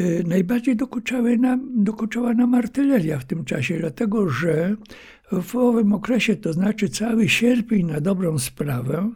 y, 0.00 0.24
najbardziej 0.26 0.76
nam, 1.38 1.84
dokuczała 1.84 2.34
nam 2.34 2.54
artyleria 2.54 3.18
w 3.18 3.24
tym 3.24 3.44
czasie, 3.44 3.78
dlatego 3.78 4.28
że 4.28 4.76
w 5.32 5.56
owym 5.56 5.92
okresie, 5.92 6.36
to 6.36 6.52
znaczy 6.52 6.88
cały 6.88 7.28
sierpień 7.28 7.86
na 7.86 8.00
dobrą 8.00 8.38
sprawę, 8.38 9.10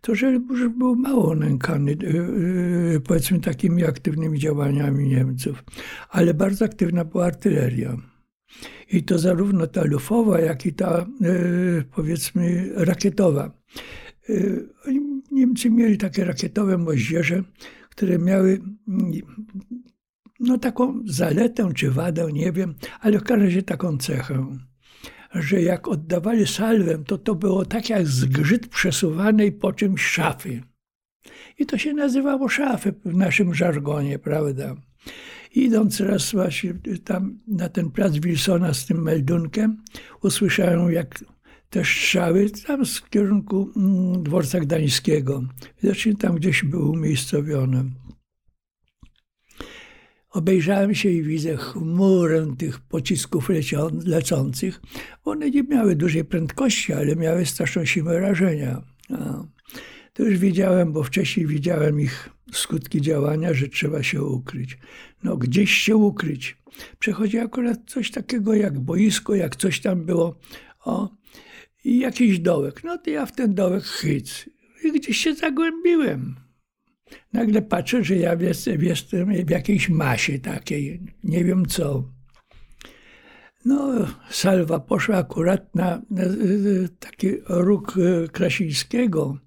to 0.00 0.14
że 0.14 0.32
już 0.32 0.68
był 0.68 0.96
mało 0.96 1.34
nękany, 1.34 1.96
powiedzmy, 3.06 3.40
takimi 3.40 3.84
aktywnymi 3.84 4.38
działaniami 4.38 5.08
Niemców, 5.08 5.64
ale 6.08 6.34
bardzo 6.34 6.64
aktywna 6.64 7.04
była 7.04 7.24
artyleria. 7.24 8.09
I 8.90 9.02
to 9.02 9.18
zarówno 9.18 9.66
ta 9.66 9.84
lufowa, 9.84 10.40
jak 10.40 10.66
i 10.66 10.72
ta, 10.72 11.06
powiedzmy, 11.94 12.70
rakietowa. 12.74 13.50
Niemcy 15.30 15.70
mieli 15.70 15.98
takie 15.98 16.24
rakietowe 16.24 16.78
moździerze, 16.78 17.42
które 17.90 18.18
miały 18.18 18.60
no, 20.40 20.58
taką 20.58 21.02
zaletę 21.06 21.70
czy 21.74 21.90
wadę, 21.90 22.32
nie 22.32 22.52
wiem, 22.52 22.74
ale 23.00 23.18
w 23.18 23.22
każdym 23.22 23.46
razie 23.46 23.62
taką 23.62 23.98
cechę, 23.98 24.56
że 25.34 25.62
jak 25.62 25.88
oddawali 25.88 26.46
salwę, 26.46 27.04
to 27.06 27.18
to 27.18 27.34
było 27.34 27.64
tak 27.64 27.90
jak 27.90 28.06
zgrzyt 28.06 28.68
przesuwanej 28.68 29.52
po 29.52 29.72
czymś 29.72 30.02
szafy. 30.02 30.62
I 31.58 31.66
to 31.66 31.78
się 31.78 31.94
nazywało 31.94 32.48
szafy 32.48 32.94
w 33.04 33.14
naszym 33.14 33.54
żargonie, 33.54 34.18
prawda? 34.18 34.74
Idąc 35.54 36.00
raz 36.00 36.32
właśnie 36.32 36.74
tam 37.04 37.38
na 37.48 37.68
ten 37.68 37.90
plac 37.90 38.16
Wilsona 38.16 38.74
z 38.74 38.86
tym 38.86 39.02
meldunkiem, 39.02 39.82
usłyszałem 40.22 40.92
jak 40.92 41.24
te 41.70 41.84
strzały 41.84 42.50
tam 42.50 42.86
z 42.86 43.00
kierunku 43.00 43.70
mm, 43.76 44.22
dworca 44.22 44.60
gdańskiego. 44.60 45.42
Widocznie 45.82 46.16
tam 46.16 46.36
gdzieś 46.36 46.64
były 46.64 46.84
umiejscowione. 46.84 47.84
Obejrzałem 50.30 50.94
się 50.94 51.08
i 51.08 51.22
widzę 51.22 51.56
chmurę 51.56 52.54
tych 52.58 52.80
pocisków 52.80 53.48
lecących. 54.06 54.80
One 55.24 55.50
nie 55.50 55.62
miały 55.62 55.96
dużej 55.96 56.24
prędkości, 56.24 56.92
ale 56.92 57.16
miały 57.16 57.46
straszną 57.46 57.84
siłę 57.84 58.20
rażenia. 58.20 58.82
No. 59.10 59.48
To 60.12 60.22
już 60.22 60.38
wiedziałem, 60.38 60.92
bo 60.92 61.02
wcześniej 61.02 61.46
widziałem 61.46 62.00
ich 62.00 62.30
skutki 62.52 63.00
działania, 63.00 63.54
że 63.54 63.68
trzeba 63.68 64.02
się 64.02 64.22
ukryć. 64.22 64.78
No, 65.22 65.36
gdzieś 65.36 65.70
się 65.70 65.96
ukryć. 65.96 66.56
Przechodzi 66.98 67.38
akurat 67.38 67.78
coś 67.86 68.10
takiego 68.10 68.54
jak 68.54 68.78
boisko, 68.78 69.34
jak 69.34 69.56
coś 69.56 69.80
tam 69.80 70.04
było. 70.04 70.38
O, 70.84 71.08
i 71.84 71.98
jakiś 71.98 72.38
dołek. 72.38 72.84
No 72.84 72.98
to 72.98 73.10
ja 73.10 73.26
w 73.26 73.32
ten 73.32 73.54
dołek 73.54 73.84
chyc. 73.84 74.48
I 74.84 74.92
gdzieś 74.92 75.16
się 75.16 75.34
zagłębiłem. 75.34 76.36
Nagle 77.32 77.62
patrzę, 77.62 78.04
że 78.04 78.16
ja 78.16 78.34
jestem, 78.34 78.82
jestem 78.82 79.44
w 79.46 79.50
jakiejś 79.50 79.88
masie 79.88 80.38
takiej, 80.38 81.00
nie 81.24 81.44
wiem 81.44 81.66
co. 81.66 82.12
No, 83.64 84.06
salwa 84.30 84.80
poszła 84.80 85.16
akurat 85.16 85.74
na, 85.74 86.02
na 86.10 86.22
taki 86.98 87.28
róg 87.48 87.94
e, 87.98 88.28
Krasińskiego 88.28 89.38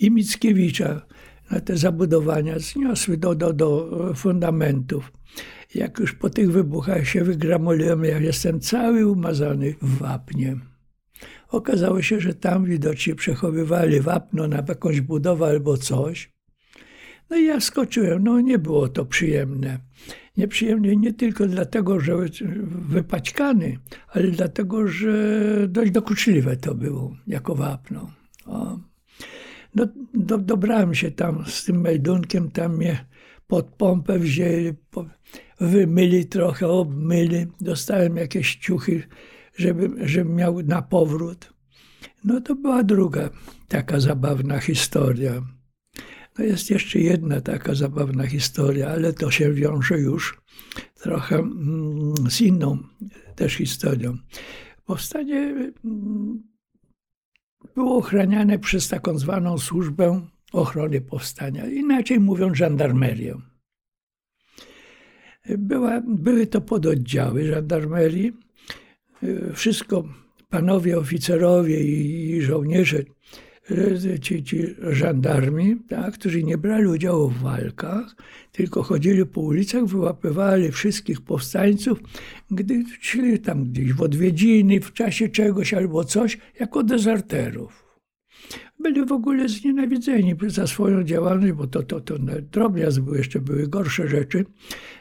i 0.00 0.10
Mickiewicza, 0.10 1.06
na 1.50 1.60
te 1.60 1.76
zabudowania, 1.76 2.58
zniosły 2.58 3.16
do, 3.16 3.34
do, 3.34 3.52
do 3.52 3.88
fundamentów. 4.14 5.12
Jak 5.74 5.98
już 5.98 6.14
po 6.14 6.30
tych 6.30 6.52
wybuchach 6.52 7.08
się 7.08 7.24
wygramuliłem, 7.24 8.04
ja 8.04 8.18
jestem 8.18 8.60
cały 8.60 9.06
umazany 9.06 9.74
w 9.82 9.98
wapnie. 9.98 10.56
Okazało 11.48 12.02
się, 12.02 12.20
że 12.20 12.34
tam 12.34 12.64
widocznie 12.64 13.14
przechowywali 13.14 14.00
wapno 14.00 14.48
na 14.48 14.64
jakąś 14.68 15.00
budowę 15.00 15.46
albo 15.46 15.76
coś. 15.76 16.32
No 17.30 17.36
i 17.36 17.44
ja 17.44 17.60
skoczyłem. 17.60 18.24
No 18.24 18.40
nie 18.40 18.58
było 18.58 18.88
to 18.88 19.04
przyjemne. 19.04 19.78
Nieprzyjemnie 20.36 20.96
nie 20.96 21.12
tylko 21.12 21.46
dlatego, 21.46 22.00
że 22.00 22.16
wypaćkany, 22.88 23.78
ale 24.08 24.28
dlatego, 24.28 24.88
że 24.88 25.68
dość 25.68 25.90
dokuczliwe 25.90 26.56
to 26.56 26.74
było 26.74 27.16
jako 27.26 27.54
wapno. 27.54 28.10
O. 28.46 28.89
No, 29.74 29.86
do, 30.14 30.38
dobrałem 30.38 30.94
się 30.94 31.10
tam 31.10 31.44
z 31.46 31.64
tym 31.64 31.80
meldunkiem, 31.80 32.50
tam 32.50 32.76
mnie 32.76 33.06
pod 33.46 33.66
pompę 33.66 34.18
wzięli, 34.18 34.74
po, 34.90 35.06
wymyli 35.60 36.26
trochę, 36.26 36.68
obmyli, 36.68 37.46
dostałem 37.60 38.16
jakieś 38.16 38.56
ciuchy 38.56 39.02
żeby, 39.60 40.08
żeby 40.08 40.30
miał 40.30 40.62
na 40.62 40.82
powrót. 40.82 41.52
No 42.24 42.40
to 42.40 42.54
była 42.54 42.82
druga 42.82 43.30
taka 43.68 44.00
zabawna 44.00 44.60
historia. 44.60 45.42
No 46.38 46.44
jest 46.44 46.70
jeszcze 46.70 46.98
jedna 46.98 47.40
taka 47.40 47.74
zabawna 47.74 48.26
historia, 48.26 48.88
ale 48.88 49.12
to 49.12 49.30
się 49.30 49.52
wiąże 49.52 49.98
już 49.98 50.40
trochę 51.02 51.36
mm, 51.36 52.14
z 52.30 52.40
inną 52.40 52.78
też 53.36 53.54
historią. 53.54 54.16
Powstanie 54.84 55.72
mm, 55.84 56.42
było 57.74 57.96
ochraniane 57.96 58.58
przez 58.58 58.88
taką 58.88 59.18
zwaną 59.18 59.58
służbę 59.58 60.26
ochrony 60.52 61.00
powstania, 61.00 61.66
inaczej 61.66 62.20
mówiąc 62.20 62.56
żandarmerię. 62.56 63.34
Była, 65.48 66.00
były 66.08 66.46
to 66.46 66.60
pododdziały 66.60 67.46
żandarmerii, 67.46 68.32
wszystko 69.54 70.04
panowie 70.48 70.98
oficerowie 70.98 71.80
i 71.80 72.42
żołnierze, 72.42 73.02
ci, 74.20 74.44
ci 74.44 74.66
żandarmi, 74.90 75.76
tak, 75.88 76.14
którzy 76.14 76.44
nie 76.44 76.58
brali 76.58 76.86
udziału 76.86 77.28
w 77.28 77.42
walkach, 77.42 78.16
tylko 78.52 78.82
chodzili 78.82 79.26
po 79.26 79.40
ulicach, 79.40 79.84
wyłapywali 79.84 80.72
wszystkich 80.72 81.20
powstańców, 81.20 81.98
gdy 82.50 82.84
szli 83.00 83.38
tam 83.38 83.64
gdzieś 83.64 83.92
w 83.92 84.02
odwiedziny, 84.02 84.80
w 84.80 84.92
czasie 84.92 85.28
czegoś 85.28 85.74
albo 85.74 86.04
coś, 86.04 86.38
jako 86.60 86.82
dezerterów 86.82 87.90
byli 88.80 89.06
w 89.06 89.12
ogóle 89.12 89.48
znienawidzeni 89.48 90.34
za 90.46 90.66
swoją 90.66 91.04
działalność, 91.04 91.52
bo 91.52 91.66
to, 91.66 91.82
to, 91.82 92.00
to 92.00 92.14
drobiazg 92.52 93.00
był, 93.00 93.14
jeszcze 93.14 93.40
były 93.40 93.68
gorsze 93.68 94.08
rzeczy. 94.08 94.44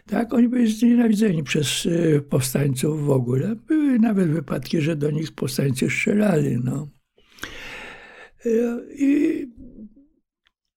Tak, 0.06 0.34
oni 0.34 0.50
byli 0.50 0.72
znienawidzeni 0.72 1.44
przez 1.44 1.86
y, 1.86 2.22
powstańców 2.30 3.06
w 3.06 3.10
ogóle. 3.10 3.56
Były 3.68 4.00
nawet 4.00 4.30
wypadki, 4.30 4.82
że 4.82 4.96
do 4.96 5.12
nich 5.12 5.32
powstańcy 5.32 5.90
strzelali. 5.90 6.58
No. 6.64 6.88
Y, 8.46 8.88
I 8.96 9.48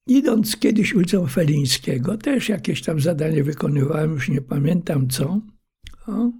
idąc 0.06 0.56
kiedyś 0.56 0.94
ulicą 0.94 1.26
Felińskiego, 1.26 2.16
też 2.16 2.48
jakieś 2.48 2.82
tam 2.82 3.00
zadanie 3.00 3.44
wykonywałem, 3.44 4.12
już 4.12 4.28
nie 4.28 4.40
pamiętam 4.40 5.08
co. 5.08 5.40
O. 6.06 6.32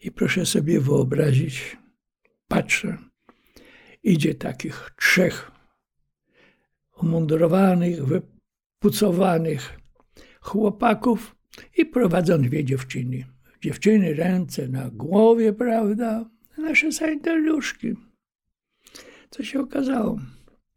I 0.00 0.10
proszę 0.10 0.46
sobie 0.46 0.80
wyobrazić, 0.80 1.76
patrzę, 2.48 2.98
idzie 4.02 4.34
takich 4.34 4.90
trzech 4.98 5.50
umundurowanych, 7.02 8.04
wypucowanych 8.04 9.80
chłopaków 10.40 11.36
i 11.76 11.86
prowadzą 11.86 12.42
dwie 12.42 12.64
dziewczyny. 12.64 13.24
Dziewczyny 13.62 14.14
ręce 14.14 14.68
na 14.68 14.90
głowie, 14.90 15.52
prawda? 15.52 16.30
Nasze 16.58 16.92
sanitariuszki. 16.92 17.94
Co 19.34 19.42
się 19.42 19.60
okazało? 19.60 20.18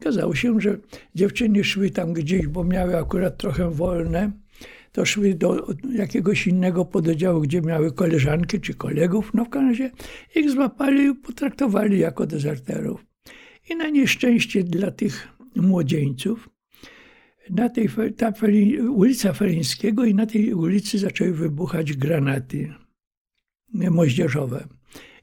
Okazało 0.01 0.35
się, 0.35 0.61
że 0.61 0.77
dziewczyny 1.15 1.63
szły 1.63 1.89
tam 1.89 2.13
gdzieś, 2.13 2.47
bo 2.47 2.63
miały 2.63 2.97
akurat 2.97 3.37
trochę 3.37 3.71
wolne, 3.71 4.31
to 4.91 5.05
szły 5.05 5.33
do 5.33 5.67
jakiegoś 5.93 6.47
innego 6.47 6.85
pododdziału, 6.85 7.41
gdzie 7.41 7.61
miały 7.61 7.91
koleżanki 7.91 8.61
czy 8.61 8.73
kolegów. 8.73 9.31
No 9.33 9.45
w 9.45 9.49
każdym 9.49 9.69
razie 9.69 9.91
ich 10.35 10.51
złapali 10.51 11.03
i 11.03 11.15
potraktowali 11.15 11.99
jako 11.99 12.27
dezerterów. 12.27 13.05
I 13.69 13.75
na 13.75 13.89
nieszczęście 13.89 14.63
dla 14.63 14.91
tych 14.91 15.27
młodzieńców, 15.55 16.49
na 17.49 17.69
tej 17.69 17.89
ta 18.17 18.33
ulica 18.89 19.33
Felińskiego 19.33 20.05
i 20.05 20.15
na 20.15 20.25
tej 20.25 20.53
ulicy 20.53 20.97
zaczęły 20.99 21.33
wybuchać 21.33 21.93
granaty 21.93 22.73
moździerzowe. 23.73 24.76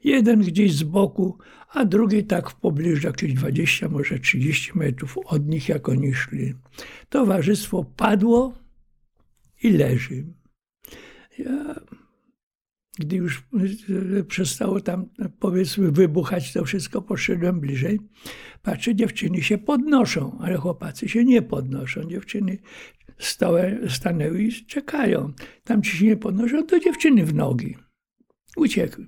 Jeden 0.05 0.39
gdzieś 0.39 0.73
z 0.73 0.83
boku, 0.83 1.37
a 1.69 1.85
drugi 1.85 2.23
tak 2.23 2.49
w 2.49 2.55
pobliżu, 2.55 3.07
jakieś 3.07 3.33
20, 3.33 3.89
może 3.89 4.19
30 4.19 4.71
metrów 4.75 5.17
od 5.25 5.47
nich, 5.47 5.69
jak 5.69 5.89
oni 5.89 6.13
szli. 6.13 6.53
Towarzystwo 7.09 7.83
padło 7.83 8.53
i 9.63 9.69
leży. 9.69 10.25
Ja 11.37 11.75
gdy 12.99 13.15
już 13.15 13.43
e, 14.19 14.23
przestało 14.23 14.81
tam, 14.81 15.09
powiedzmy, 15.39 15.91
wybuchać 15.91 16.53
to 16.53 16.65
wszystko, 16.65 17.01
poszedłem 17.01 17.59
bliżej. 17.59 17.99
Patrzę, 18.61 18.95
dziewczyny 18.95 19.41
się 19.41 19.57
podnoszą, 19.57 20.37
ale 20.41 20.57
chłopacy 20.57 21.09
się 21.09 21.25
nie 21.25 21.41
podnoszą. 21.41 22.03
Dziewczyny 22.03 22.57
stałe, 23.17 23.79
stanęły 23.89 24.43
i 24.43 24.65
czekają. 24.65 25.33
Tam 25.63 25.81
ci 25.81 25.97
się 25.97 26.05
nie 26.05 26.17
podnoszą, 26.17 26.63
to 26.63 26.79
dziewczyny 26.79 27.25
w 27.25 27.33
nogi. 27.33 27.77
Uciekły. 28.57 29.05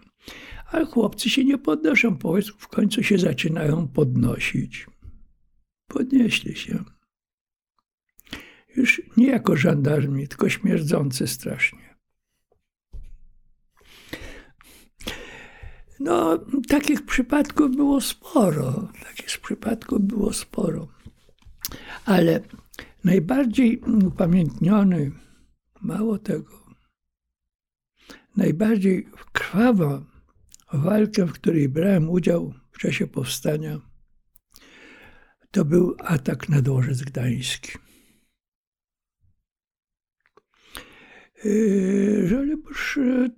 Ale 0.71 0.85
chłopcy 0.85 1.29
się 1.29 1.45
nie 1.45 1.57
podnoszą, 1.57 2.17
w 2.57 2.67
końcu 2.67 3.03
się 3.03 3.17
zaczynają 3.17 3.87
podnosić. 3.87 4.87
Podnieśli 5.87 6.55
się. 6.55 6.83
Już 8.75 9.01
Nie 9.17 9.27
jako 9.27 9.57
żandarmi, 9.57 10.27
tylko 10.27 10.49
śmierdzący 10.49 11.27
strasznie. 11.27 11.95
No, 15.99 16.39
takich 16.67 17.05
przypadków 17.05 17.75
było 17.75 18.01
sporo. 18.01 18.87
Takich 19.03 19.39
przypadków 19.41 20.01
było 20.01 20.33
sporo. 20.33 20.87
Ale 22.05 22.39
najbardziej 23.03 23.81
upamiętniony, 24.07 25.11
mało 25.81 26.17
tego, 26.17 26.63
najbardziej 28.35 29.07
krwawa 29.33 30.16
walkę, 30.73 31.25
w 31.25 31.31
której 31.31 31.69
brałem 31.69 32.09
udział 32.09 32.53
w 32.71 32.77
czasie 32.77 33.07
powstania, 33.07 33.81
to 35.51 35.65
był 35.65 35.95
atak 35.99 36.49
na 36.49 36.61
dworzec 36.61 37.01
gdański. 37.01 37.71
Yy, 41.43 42.27
Żoliborz 42.27 42.97
yy, 42.97 43.29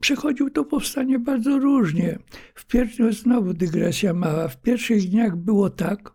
przechodził 0.00 0.50
to 0.50 0.64
powstanie 0.64 1.18
bardzo 1.18 1.58
różnie. 1.58 2.18
W 2.54 2.66
znowu 3.10 3.54
dygresja 3.54 4.14
mała, 4.14 4.48
w 4.48 4.62
pierwszych 4.62 5.08
dniach 5.08 5.36
było 5.36 5.70
tak, 5.70 6.14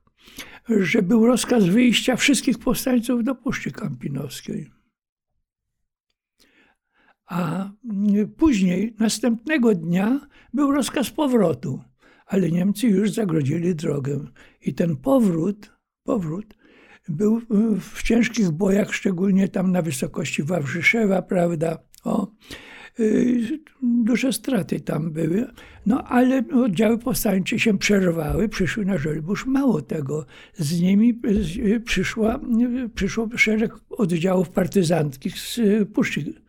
że 0.70 1.02
był 1.02 1.26
rozkaz 1.26 1.66
wyjścia 1.66 2.16
wszystkich 2.16 2.60
powstańców 2.60 3.24
do 3.24 3.36
Puszczy 3.36 3.72
Kampinowskiej. 3.72 4.83
A 7.34 7.72
później, 8.38 8.96
następnego 9.00 9.76
dnia, 9.76 10.28
był 10.54 10.72
rozkaz 10.72 11.10
powrotu, 11.10 11.82
ale 12.26 12.52
Niemcy 12.52 12.88
już 12.88 13.12
zagrodzili 13.12 13.76
drogę. 13.76 14.20
I 14.62 14.74
ten 14.74 14.98
powrót, 14.98 15.72
powrót 16.04 16.58
był 17.10 17.42
w 17.80 18.04
ciężkich 18.04 18.52
bojach, 18.52 18.94
szczególnie 18.94 19.48
tam 19.48 19.72
na 19.72 19.82
wysokości 19.82 20.44
Wawrzyszewa, 20.44 21.22
prawda? 21.22 21.78
O, 22.04 22.28
y, 23.00 23.60
duże 23.82 24.34
straty 24.34 24.80
tam 24.80 25.12
były, 25.12 25.48
no 25.86 26.04
ale 26.04 26.44
oddziały 26.54 26.98
powstańcze 26.98 27.60
się 27.60 27.78
przerwały, 27.78 28.50
przyszły 28.50 28.86
na 28.86 28.98
Żelbusz. 28.98 29.46
Mało 29.46 29.82
tego, 29.82 30.26
z 30.54 30.82
nimi 30.82 31.22
przyszła, 31.86 32.40
przyszło 32.96 33.30
szereg 33.36 33.74
oddziałów 33.90 34.50
partyzanckich 34.50 35.40
z 35.40 35.60
Puszczy 35.94 36.22
Y, 36.22 36.43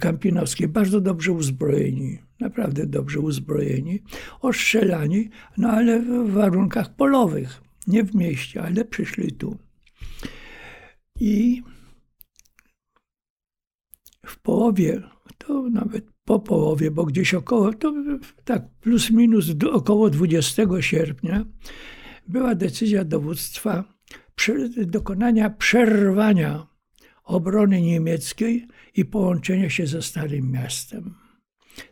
Kampinowskiej, 0.00 0.68
bardzo 0.68 1.00
dobrze 1.00 1.32
uzbrojeni, 1.32 2.18
naprawdę 2.40 2.86
dobrze 2.86 3.20
uzbrojeni, 3.20 4.02
ostrzelani, 4.40 5.28
no 5.58 5.68
ale 5.68 6.00
w 6.00 6.30
warunkach 6.30 6.96
polowych, 6.96 7.62
nie 7.86 8.04
w 8.04 8.14
mieście, 8.14 8.62
ale 8.62 8.84
przyszli 8.84 9.32
tu. 9.32 9.58
I 11.20 11.62
w 14.26 14.38
połowie, 14.40 15.02
to 15.38 15.62
nawet 15.70 16.04
po 16.24 16.40
połowie, 16.40 16.90
bo 16.90 17.04
gdzieś 17.04 17.34
około, 17.34 17.72
to 17.72 17.94
tak 18.44 18.62
plus 18.80 19.10
minus 19.10 19.46
około 19.72 20.10
20 20.10 20.62
sierpnia, 20.80 21.44
była 22.28 22.54
decyzja 22.54 23.04
dowództwa 23.04 23.84
dokonania 24.86 25.50
przerwania 25.50 26.66
obrony 27.24 27.80
niemieckiej 27.80 28.66
i 28.94 29.04
połączenia 29.04 29.70
się 29.70 29.86
ze 29.86 30.02
Starym 30.02 30.50
Miastem. 30.50 31.14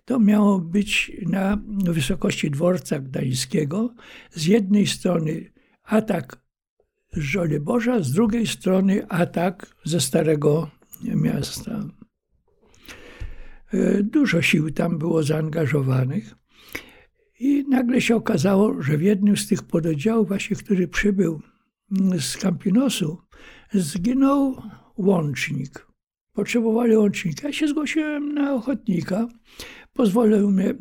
To 0.05 0.21
miało 0.21 0.59
być 0.59 1.13
na 1.27 1.63
wysokości 1.85 2.51
dworca 2.51 2.99
gdańskiego. 2.99 3.95
Z 4.31 4.47
jednej 4.47 4.87
strony 4.87 5.53
atak 5.83 6.43
z 7.13 7.19
Żoliborza, 7.19 8.03
z 8.03 8.13
drugiej 8.13 8.47
strony 8.47 9.09
atak 9.09 9.77
ze 9.85 10.01
Starego 10.01 10.71
Miasta. 11.03 11.85
Dużo 14.03 14.43
sił 14.43 14.71
tam 14.71 14.99
było 14.99 15.23
zaangażowanych. 15.23 16.35
I 17.41 17.65
nagle 17.69 18.01
się 18.01 18.17
okazało, 18.17 18.83
że 18.83 18.99
w 18.99 19.03
jednym 19.03 19.37
z 19.37 19.47
tych 19.47 19.63
pododdziałów, 19.63 20.29
właśnie 20.29 20.57
który 20.57 20.89
przybył 20.89 21.43
z 22.19 22.37
Campinosu, 22.37 23.19
zginął 23.73 24.63
łącznik. 24.97 25.87
Potrzebowali 26.33 26.97
łącznika. 26.97 27.47
Ja 27.47 27.53
się 27.53 27.69
zgłosiłem 27.69 28.35
na 28.35 28.55
ochotnika. 28.55 29.29
Pozwolił 29.93 30.51
mnie, 30.51 30.75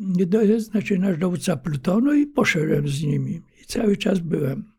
znaczy 0.58 0.98
nasz 0.98 1.18
dowódca 1.18 1.56
plutonu 1.56 2.14
i 2.14 2.26
poszedłem 2.26 2.88
z 2.88 3.02
nimi. 3.02 3.40
I 3.62 3.64
cały 3.66 3.96
czas 3.96 4.18
byłem. 4.18 4.72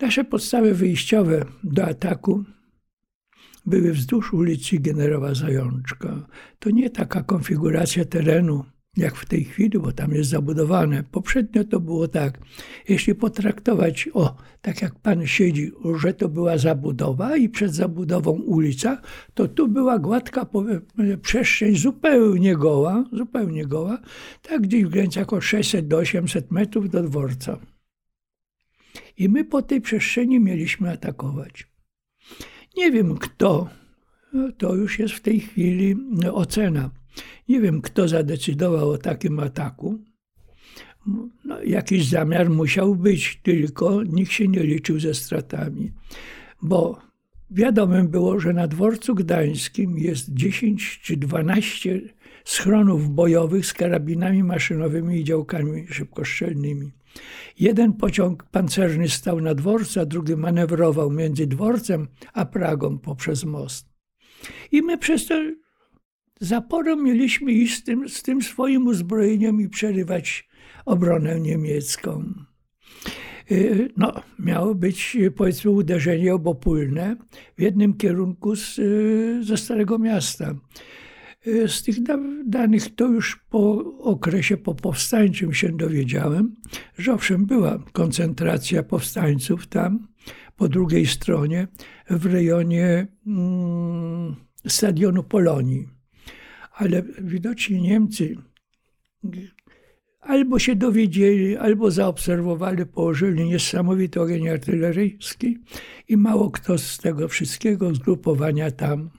Nasze 0.00 0.24
podstawy 0.24 0.74
wyjściowe 0.74 1.44
do 1.64 1.84
ataku 1.84 2.44
były 3.66 3.92
wzdłuż 3.92 4.32
ulicy 4.32 4.78
generała 4.78 5.34
Zajączka. 5.34 6.26
To 6.58 6.70
nie 6.70 6.90
taka 6.90 7.22
konfiguracja 7.22 8.04
terenu, 8.04 8.64
jak 8.96 9.16
w 9.16 9.26
tej 9.26 9.44
chwili, 9.44 9.78
bo 9.78 9.92
tam 9.92 10.12
jest 10.12 10.30
zabudowane. 10.30 11.04
Poprzednio 11.10 11.64
to 11.64 11.80
było 11.80 12.08
tak. 12.08 12.38
Jeśli 12.88 13.14
potraktować, 13.14 14.08
o, 14.14 14.36
tak 14.62 14.82
jak 14.82 14.94
pan 14.94 15.26
siedzi, 15.26 15.72
że 16.00 16.14
to 16.14 16.28
była 16.28 16.58
zabudowa 16.58 17.36
i 17.36 17.48
przed 17.48 17.74
zabudową 17.74 18.30
ulica, 18.32 19.00
to 19.34 19.48
tu 19.48 19.68
była 19.68 19.98
gładka 19.98 20.46
przestrzeń 21.22 21.76
zupełnie 21.76 22.56
goła, 22.56 23.04
zupełnie 23.12 23.66
goła, 23.66 23.98
tak 24.42 24.62
gdzieś 24.62 24.84
w 24.84 24.88
granicach 24.88 25.32
od 25.32 25.44
600 25.44 25.88
do 25.88 25.96
800 25.96 26.50
metrów 26.50 26.90
do 26.90 27.02
dworca. 27.02 27.58
I 29.16 29.28
my 29.28 29.44
po 29.44 29.62
tej 29.62 29.80
przestrzeni 29.80 30.40
mieliśmy 30.40 30.90
atakować. 30.90 31.66
Nie 32.76 32.90
wiem 32.90 33.18
kto, 33.18 33.68
no 34.32 34.52
to 34.52 34.74
już 34.74 34.98
jest 34.98 35.14
w 35.14 35.20
tej 35.20 35.40
chwili 35.40 35.96
ocena 36.32 36.90
nie 37.48 37.60
wiem, 37.60 37.82
kto 37.82 38.08
zadecydował 38.08 38.90
o 38.90 38.98
takim 38.98 39.40
ataku. 39.40 39.98
No, 41.44 41.62
jakiś 41.62 42.08
zamiar 42.08 42.50
musiał 42.50 42.96
być, 42.96 43.40
tylko 43.42 44.02
nikt 44.02 44.32
się 44.32 44.48
nie 44.48 44.62
liczył 44.62 45.00
ze 45.00 45.14
stratami, 45.14 45.92
bo 46.62 46.98
wiadomym 47.50 48.08
było, 48.08 48.40
że 48.40 48.52
na 48.52 48.66
dworcu 48.66 49.14
gdańskim 49.14 49.98
jest 49.98 50.34
10 50.34 51.00
czy 51.02 51.16
12 51.16 52.00
schronów 52.44 53.10
bojowych 53.10 53.66
z 53.66 53.72
karabinami 53.72 54.42
maszynowymi 54.42 55.20
i 55.20 55.24
działkami 55.24 55.86
szybkostrzelnymi. 55.88 56.92
Jeden 57.60 57.92
pociąg 57.92 58.44
pancerny 58.44 59.08
stał 59.08 59.40
na 59.40 59.54
dworcu, 59.54 60.00
a 60.00 60.06
drugi 60.06 60.36
manewrował 60.36 61.10
między 61.10 61.46
dworcem 61.46 62.08
a 62.32 62.44
Pragą 62.44 62.98
poprzez 62.98 63.44
most. 63.44 63.86
I 64.72 64.82
my 64.82 64.98
przez 64.98 65.26
to 65.26 65.34
zaporą 66.40 66.96
mieliśmy 66.96 67.52
iść 67.52 67.76
z 67.76 67.84
tym, 67.84 68.08
z 68.08 68.22
tym 68.22 68.42
swoim 68.42 68.86
uzbrojeniem 68.86 69.60
i 69.60 69.68
przerywać 69.68 70.48
obronę 70.84 71.40
niemiecką. 71.40 72.34
Y, 73.50 73.88
no, 73.96 74.12
miało 74.38 74.74
być 74.74 75.16
powiedzmy 75.36 75.70
uderzenie 75.70 76.34
obopólne 76.34 77.16
w 77.58 77.62
jednym 77.62 77.94
kierunku 77.94 78.56
z, 78.56 78.78
y, 78.78 79.40
ze 79.42 79.56
Starego 79.56 79.98
Miasta. 79.98 80.54
Y, 81.46 81.68
z 81.68 81.82
tych 81.82 81.96
danych 82.46 82.94
to 82.94 83.08
już 83.08 83.36
po 83.50 83.84
okresie 83.98 84.56
popowstańczym 84.56 85.54
się 85.54 85.76
dowiedziałem, 85.76 86.54
że 86.98 87.14
owszem 87.14 87.46
była 87.46 87.78
koncentracja 87.92 88.82
powstańców 88.82 89.66
tam, 89.66 90.08
po 90.56 90.68
drugiej 90.68 91.06
stronie, 91.06 91.68
w 92.10 92.26
rejonie 92.26 93.06
mm, 93.26 94.34
stadionu 94.66 95.22
Polonii 95.22 95.88
ale 96.74 97.02
widocznie 97.02 97.80
Niemcy 97.80 98.36
albo 100.20 100.58
się 100.58 100.76
dowiedzieli, 100.76 101.56
albo 101.56 101.90
zaobserwowali, 101.90 102.86
położyli 102.86 103.44
niesamowity 103.44 104.20
ogień 104.20 104.48
artyleryjski 104.48 105.58
i 106.08 106.16
mało 106.16 106.50
kto 106.50 106.78
z 106.78 106.98
tego 106.98 107.28
wszystkiego 107.28 107.94
zgrupowania 107.94 108.70
tam 108.70 109.10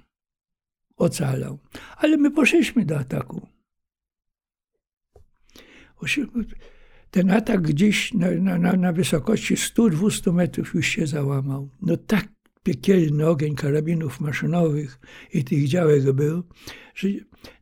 ocalał. 0.97 1.59
Ale 1.97 2.17
my 2.17 2.31
poszliśmy 2.31 2.85
do 2.85 2.99
ataku. 2.99 3.47
Ten 7.11 7.31
atak 7.31 7.61
gdzieś 7.61 8.13
na, 8.13 8.57
na, 8.57 8.73
na 8.73 8.93
wysokości 8.93 9.55
100-200 9.55 10.33
metrów 10.33 10.73
już 10.73 10.87
się 10.87 11.07
załamał. 11.07 11.69
No 11.81 11.97
tak 11.97 12.34
piekielny 12.65 13.27
ogień 13.27 13.55
karabinów 13.55 14.19
maszynowych 14.19 14.99
i 15.33 15.43
tych 15.43 15.67
działek 15.67 16.11
był, 16.11 16.43
że 16.95 17.07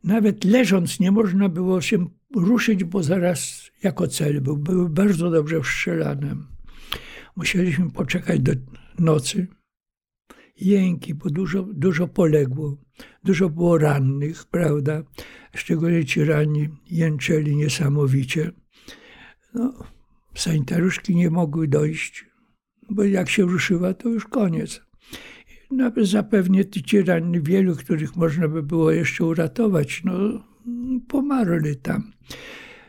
nawet 0.04 0.44
leżąc 0.44 1.00
nie 1.00 1.10
można 1.10 1.48
było 1.48 1.80
się 1.80 2.06
ruszyć, 2.34 2.84
bo 2.84 3.02
zaraz 3.02 3.70
jako 3.82 4.08
cel 4.08 4.40
był. 4.40 4.56
Były 4.56 4.90
bardzo 4.90 5.30
dobrze 5.30 5.60
strzelane. 5.60 6.36
Musieliśmy 7.36 7.90
poczekać 7.90 8.40
do 8.40 8.52
nocy. 8.98 9.46
Jęki, 10.56 11.14
bo 11.14 11.30
dużo, 11.30 11.62
dużo 11.62 12.08
poległo. 12.08 12.76
Dużo 13.24 13.48
było 13.48 13.78
rannych, 13.78 14.44
prawda? 14.44 15.02
Szczególnie 15.54 16.04
ci 16.04 16.24
ranni 16.24 16.68
jęczeli 16.90 17.56
niesamowicie. 17.56 18.52
No, 19.54 19.72
sanitaruszki 20.34 21.16
nie 21.16 21.30
mogły 21.30 21.68
dojść, 21.68 22.26
bo 22.90 23.04
jak 23.04 23.28
się 23.30 23.42
ruszyła, 23.42 23.94
to 23.94 24.08
już 24.08 24.26
koniec. 24.26 24.83
No, 25.70 25.92
zapewnie 26.02 26.64
ci 26.70 27.02
ranni, 27.02 27.40
wielu, 27.40 27.76
których 27.76 28.16
można 28.16 28.48
by 28.48 28.62
było 28.62 28.90
jeszcze 28.90 29.24
uratować, 29.24 30.02
no, 30.04 30.44
pomarli 31.08 31.76
tam. 31.76 32.12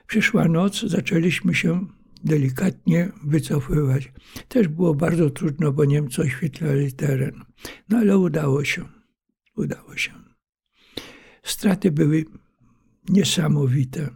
Przyszła 0.08 0.48
noc, 0.48 0.82
zaczęliśmy 0.82 1.56
się 1.56 1.88
delikatnie 2.24 3.12
wycofywać. 3.24 4.12
Też 4.48 4.68
było 4.68 4.96
bardzo 4.96 5.30
trudno, 5.30 5.72
bo 5.72 5.86
Niemcy 5.86 6.22
oświetlali 6.22 6.94
teren. 6.94 7.42
No 7.90 7.98
ale 7.98 8.18
udało 8.18 8.64
się. 8.64 8.86
Udało 9.58 9.98
się. 9.98 10.12
Straty 11.44 11.92
były 11.92 12.26
niesamowite. 13.10 14.10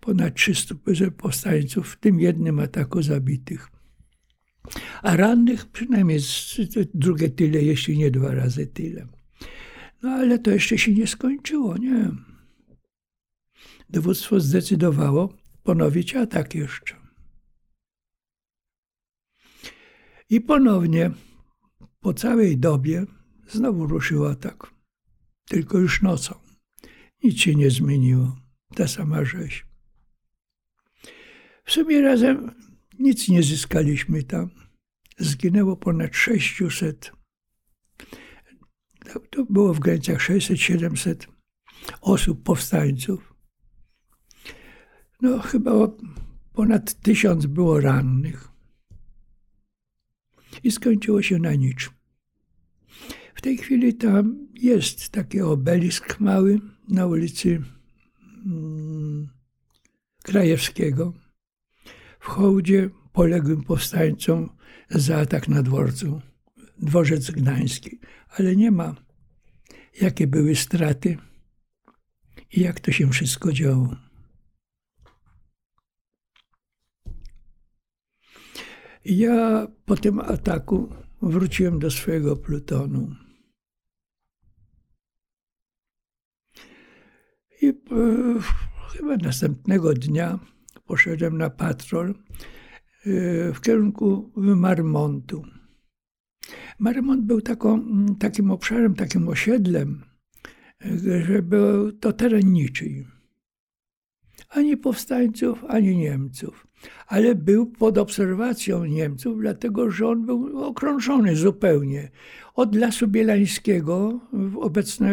Ponad 0.00 0.34
300 0.34 0.74
powstańców, 1.16 1.92
w 1.92 1.96
tym 1.96 2.20
jednym 2.20 2.58
ataku 2.58 3.02
zabitych. 3.02 3.75
A 5.02 5.16
rannych 5.16 5.66
przynajmniej 5.66 6.20
drugie 6.94 7.28
tyle, 7.28 7.62
jeśli 7.62 7.98
nie 7.98 8.10
dwa 8.10 8.34
razy 8.34 8.66
tyle. 8.66 9.06
No 10.02 10.10
ale 10.10 10.38
to 10.38 10.50
jeszcze 10.50 10.78
się 10.78 10.92
nie 10.92 11.06
skończyło, 11.06 11.78
nie. 11.78 12.10
Dowództwo 13.90 14.40
zdecydowało 14.40 15.34
ponowić 15.62 16.14
atak 16.14 16.54
jeszcze. 16.54 16.94
I 20.30 20.40
ponownie 20.40 21.10
po 22.00 22.14
całej 22.14 22.58
dobie 22.58 23.06
znowu 23.48 23.86
ruszył 23.86 24.26
atak. 24.26 24.70
Tylko 25.48 25.78
już 25.78 26.02
nocą. 26.02 26.34
Nic 27.24 27.38
się 27.38 27.54
nie 27.54 27.70
zmieniło. 27.70 28.36
Ta 28.74 28.88
sama 28.88 29.24
rzeź. 29.24 29.66
W 31.64 31.72
sumie 31.72 32.00
razem 32.00 32.50
nic 32.98 33.28
nie 33.28 33.42
zyskaliśmy 33.42 34.22
tam. 34.22 34.50
Zginęło 35.18 35.76
ponad 35.76 36.16
600. 36.16 37.12
To 39.30 39.44
było 39.44 39.74
w 39.74 39.78
granicach 39.78 40.18
600-700 40.18 41.26
osób, 42.00 42.42
powstańców. 42.42 43.34
No, 45.22 45.38
chyba 45.38 45.72
ponad 46.52 46.94
tysiąc 46.94 47.46
było 47.46 47.80
rannych. 47.80 48.48
I 50.62 50.70
skończyło 50.70 51.22
się 51.22 51.38
na 51.38 51.54
nic. 51.54 51.90
W 53.34 53.40
tej 53.40 53.56
chwili 53.56 53.94
tam 53.94 54.48
jest 54.54 55.08
taki 55.08 55.40
obelisk 55.40 56.20
mały 56.20 56.60
na 56.88 57.06
ulicy 57.06 57.62
hmm, 58.44 59.28
Krajewskiego. 60.22 61.12
W 62.26 62.28
hołdzie 62.28 62.90
poległym 63.12 63.62
powstańcom 63.62 64.50
za 64.90 65.16
atak 65.18 65.48
na 65.48 65.62
dworcu, 65.62 66.20
dworzec 66.78 67.30
gdański. 67.30 68.00
Ale 68.28 68.56
nie 68.56 68.70
ma, 68.70 68.94
jakie 70.00 70.26
były 70.26 70.56
straty 70.56 71.18
i 72.52 72.60
jak 72.60 72.80
to 72.80 72.92
się 72.92 73.10
wszystko 73.10 73.52
działo. 73.52 73.96
Ja 79.04 79.66
po 79.84 79.96
tym 79.96 80.20
ataku 80.20 80.88
wróciłem 81.22 81.78
do 81.78 81.90
swojego 81.90 82.36
plutonu. 82.36 83.14
I 87.62 87.68
e, 87.68 87.74
chyba 88.92 89.16
następnego 89.16 89.94
dnia 89.94 90.55
poszedłem 90.86 91.38
na 91.38 91.50
patrol 91.50 92.10
e, 92.10 92.14
w 93.52 93.60
kierunku 93.60 94.32
Marmontu. 94.36 95.42
Marmont 96.78 97.22
był 97.22 97.40
taką, 97.40 97.84
takim 98.18 98.50
obszarem, 98.50 98.94
takim 98.94 99.28
osiedlem, 99.28 100.04
że 101.26 101.42
był 101.42 101.92
to 101.92 102.12
teren 102.12 102.52
niczyj. 102.52 103.06
Ani 104.48 104.76
powstańców, 104.76 105.64
ani 105.68 105.96
Niemców 105.96 106.66
ale 107.06 107.34
był 107.34 107.66
pod 107.66 107.98
obserwacją 107.98 108.84
Niemców, 108.84 109.40
dlatego 109.40 109.90
że 109.90 110.08
on 110.08 110.26
był 110.26 110.64
okrążony 110.64 111.36
zupełnie. 111.36 112.10
Od 112.54 112.74
Lasu 112.74 113.08
Bielańskiego, 113.08 114.20
obecna 114.60 115.08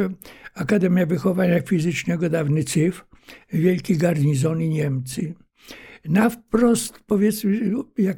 Akademia 0.55 1.05
Wychowania 1.05 1.61
Fizycznego, 1.61 2.29
dawny 2.29 2.63
CYF, 2.63 3.05
wielki 3.53 3.97
garnizon 3.97 4.61
i 4.61 4.69
Niemcy. 4.69 5.33
Na 6.05 6.29
wprost, 6.29 6.99
powiedzmy, 7.07 7.71
jak 7.97 8.17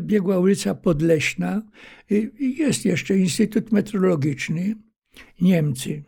biegła 0.00 0.38
ulica 0.38 0.74
Podleśna, 0.74 1.62
jest 2.40 2.84
jeszcze 2.84 3.18
Instytut 3.18 3.72
Metrologiczny, 3.72 4.74
Niemcy. 5.40 6.02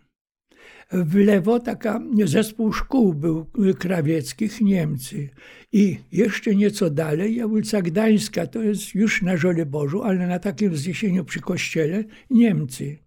W 0.93 1.15
lewo 1.15 1.61
taka 1.61 2.01
zespół 2.25 2.73
szkół 2.73 3.15
był 3.15 3.47
krawieckich, 3.79 4.61
Niemcy. 4.61 5.29
I 5.73 5.99
jeszcze 6.13 6.55
nieco 6.55 6.91
dalej, 6.91 7.45
ulica 7.45 7.83
Gdańska, 7.83 8.47
to 8.47 8.63
jest 8.63 8.95
już 8.95 9.23
na 9.23 9.37
Żoliborzu, 9.37 10.03
ale 10.03 10.27
na 10.27 10.39
takim 10.39 10.71
wzniesieniu 10.71 11.25
przy 11.25 11.41
kościele, 11.41 12.05
Niemcy. 12.31 12.99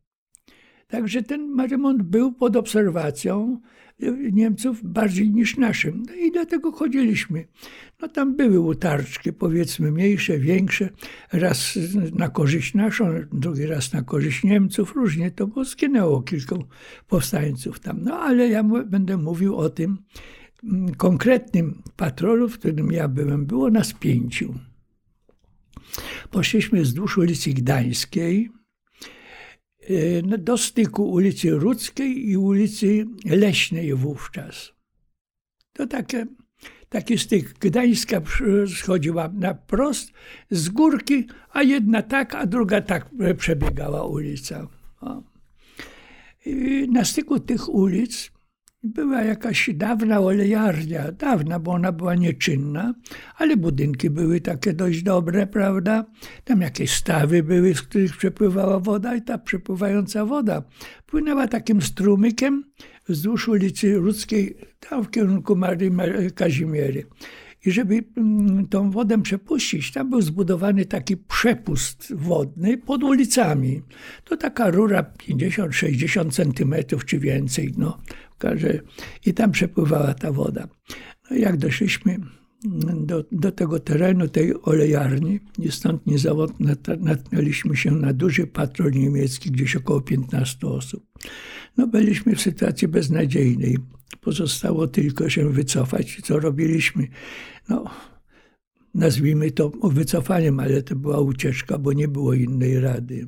Także 0.88 1.24
ten 1.24 1.60
remont 1.70 2.02
był 2.04 2.34
pod 2.34 2.56
obserwacją 2.56 3.62
Niemców 4.32 4.80
bardziej 4.84 5.30
niż 5.30 5.58
naszym. 5.58 6.04
No 6.08 6.16
i 6.16 6.32
dlatego 6.32 6.72
chodziliśmy. 6.72 7.48
No 8.02 8.08
tam 8.08 8.36
były 8.36 8.60
utarczki, 8.60 9.34
powiedzmy 9.34 9.92
mniejsze, 9.92 10.40
większe. 10.40 10.90
Raz 11.34 11.80
na 12.14 12.30
korzyść 12.30 12.74
naszą, 12.74 13.06
drugi 13.32 13.66
raz 13.66 13.94
na 13.94 14.02
korzyść 14.02 14.44
Niemców. 14.44 14.96
Różnie 14.96 15.32
to, 15.32 15.48
bo 15.48 15.66
zginęło 15.66 16.22
kilku 16.22 16.64
powstańców 17.08 17.80
tam. 17.80 17.98
No 18.02 18.20
ale 18.20 18.48
ja 18.48 18.64
będę 18.64 19.18
mówił 19.18 19.56
o 19.58 19.70
tym 19.70 19.98
mm, 20.64 20.96
konkretnym 20.96 21.82
patrolu, 21.96 22.50
w 22.50 22.60
którym 22.60 22.92
ja 22.92 23.08
byłem. 23.08 23.46
Było 23.46 23.70
nas 23.70 23.94
pięciu. 23.94 24.54
Poszliśmy 26.32 26.82
wzdłuż 26.82 27.18
ulicy 27.18 27.54
Gdańskiej, 27.54 28.50
do 30.38 30.58
styku 30.58 31.12
ulicy 31.12 31.52
Rudzkiej 31.52 32.30
i 32.30 32.38
ulicy 32.38 33.06
Leśnej 33.26 33.94
wówczas. 33.94 34.74
To 35.74 35.88
takie, 35.88 36.26
taki 36.90 37.18
styk. 37.18 37.54
Gdańska 37.60 38.22
schodziła 38.76 39.30
na 39.34 39.54
prost 39.54 40.12
z 40.52 40.70
górki, 40.70 41.28
a 41.50 41.64
jedna 41.64 42.02
tak, 42.02 42.36
a 42.36 42.46
druga 42.46 42.82
tak 42.82 43.10
przebiegała 43.38 44.04
ulica. 44.04 44.68
na 46.88 47.06
styku 47.06 47.40
tych 47.40 47.70
ulic 47.70 48.32
była 48.84 49.22
jakaś 49.22 49.70
dawna 49.74 50.20
olejarnia, 50.20 51.12
dawna, 51.12 51.60
bo 51.60 51.72
ona 51.72 51.92
była 51.92 52.16
nieczynna, 52.16 52.94
ale 53.38 53.58
budynki 53.58 54.10
były 54.10 54.42
takie 54.42 54.74
dość 54.74 55.04
dobre, 55.04 55.48
prawda? 55.48 56.06
Tam 56.44 56.62
jakieś 56.62 56.92
stawy 56.92 57.44
były, 57.44 57.76
z 57.76 57.82
których 57.82 58.18
przepływała 58.18 58.80
woda 58.80 59.16
i 59.16 59.22
ta 59.22 59.38
przepływająca 59.38 60.26
woda 60.26 60.64
płynęła 61.06 61.48
takim 61.48 61.82
strumykiem 61.82 62.64
wzdłuż 63.10 63.48
ulicy 63.48 63.94
Ludzkiej, 63.94 64.58
tam 64.80 65.04
w 65.04 65.12
kierunku 65.12 65.56
Marii 65.56 65.92
Kazimiery. 66.36 67.06
I 67.66 67.72
żeby 67.72 68.04
mm, 68.18 68.68
tą 68.68 68.92
wodę 68.92 69.22
przepuścić, 69.22 69.92
tam 69.92 70.10
był 70.10 70.22
zbudowany 70.22 70.86
taki 70.86 71.18
przepust 71.18 72.14
wodny 72.16 72.78
pod 72.78 73.04
ulicami. 73.04 73.82
To 74.24 74.38
taka 74.38 74.70
rura 74.70 75.14
50-60 75.30 76.32
centymetrów 76.32 77.06
czy 77.06 77.20
więcej. 77.20 77.74
No, 77.78 77.98
I 79.26 79.34
tam 79.34 79.52
przepływała 79.52 80.14
ta 80.14 80.32
woda. 80.32 80.68
No, 81.32 81.38
jak 81.38 81.58
doszliśmy 81.58 82.18
do, 83.06 83.24
do 83.32 83.52
tego 83.52 83.80
terenu, 83.80 84.28
tej 84.28 84.62
olejarni, 84.62 85.40
i 85.60 85.72
stąd 85.72 86.08
niezawodnie 86.08 86.76
natknęliśmy 87.00 87.76
się 87.76 87.92
na 87.92 88.14
duży 88.14 88.48
patrol 88.48 88.92
niemiecki, 88.92 89.52
gdzieś 89.52 89.76
około 89.76 90.02
15 90.02 90.68
osób. 90.68 91.06
No, 91.78 91.88
byliśmy 91.88 92.36
w 92.36 92.42
sytuacji 92.42 92.88
beznadziejnej. 92.88 93.78
Pozostało 94.16 94.88
tylko 94.88 95.30
się 95.30 95.50
wycofać. 95.50 96.22
Co 96.24 96.40
robiliśmy? 96.40 97.08
No, 97.70 97.84
nazwijmy 98.94 99.52
to 99.52 99.70
wycofaniem, 99.84 100.60
ale 100.60 100.82
to 100.82 100.96
była 100.96 101.20
ucieczka, 101.20 101.78
bo 101.78 101.94
nie 101.94 102.08
było 102.08 102.34
innej 102.34 102.80
rady. 102.80 103.28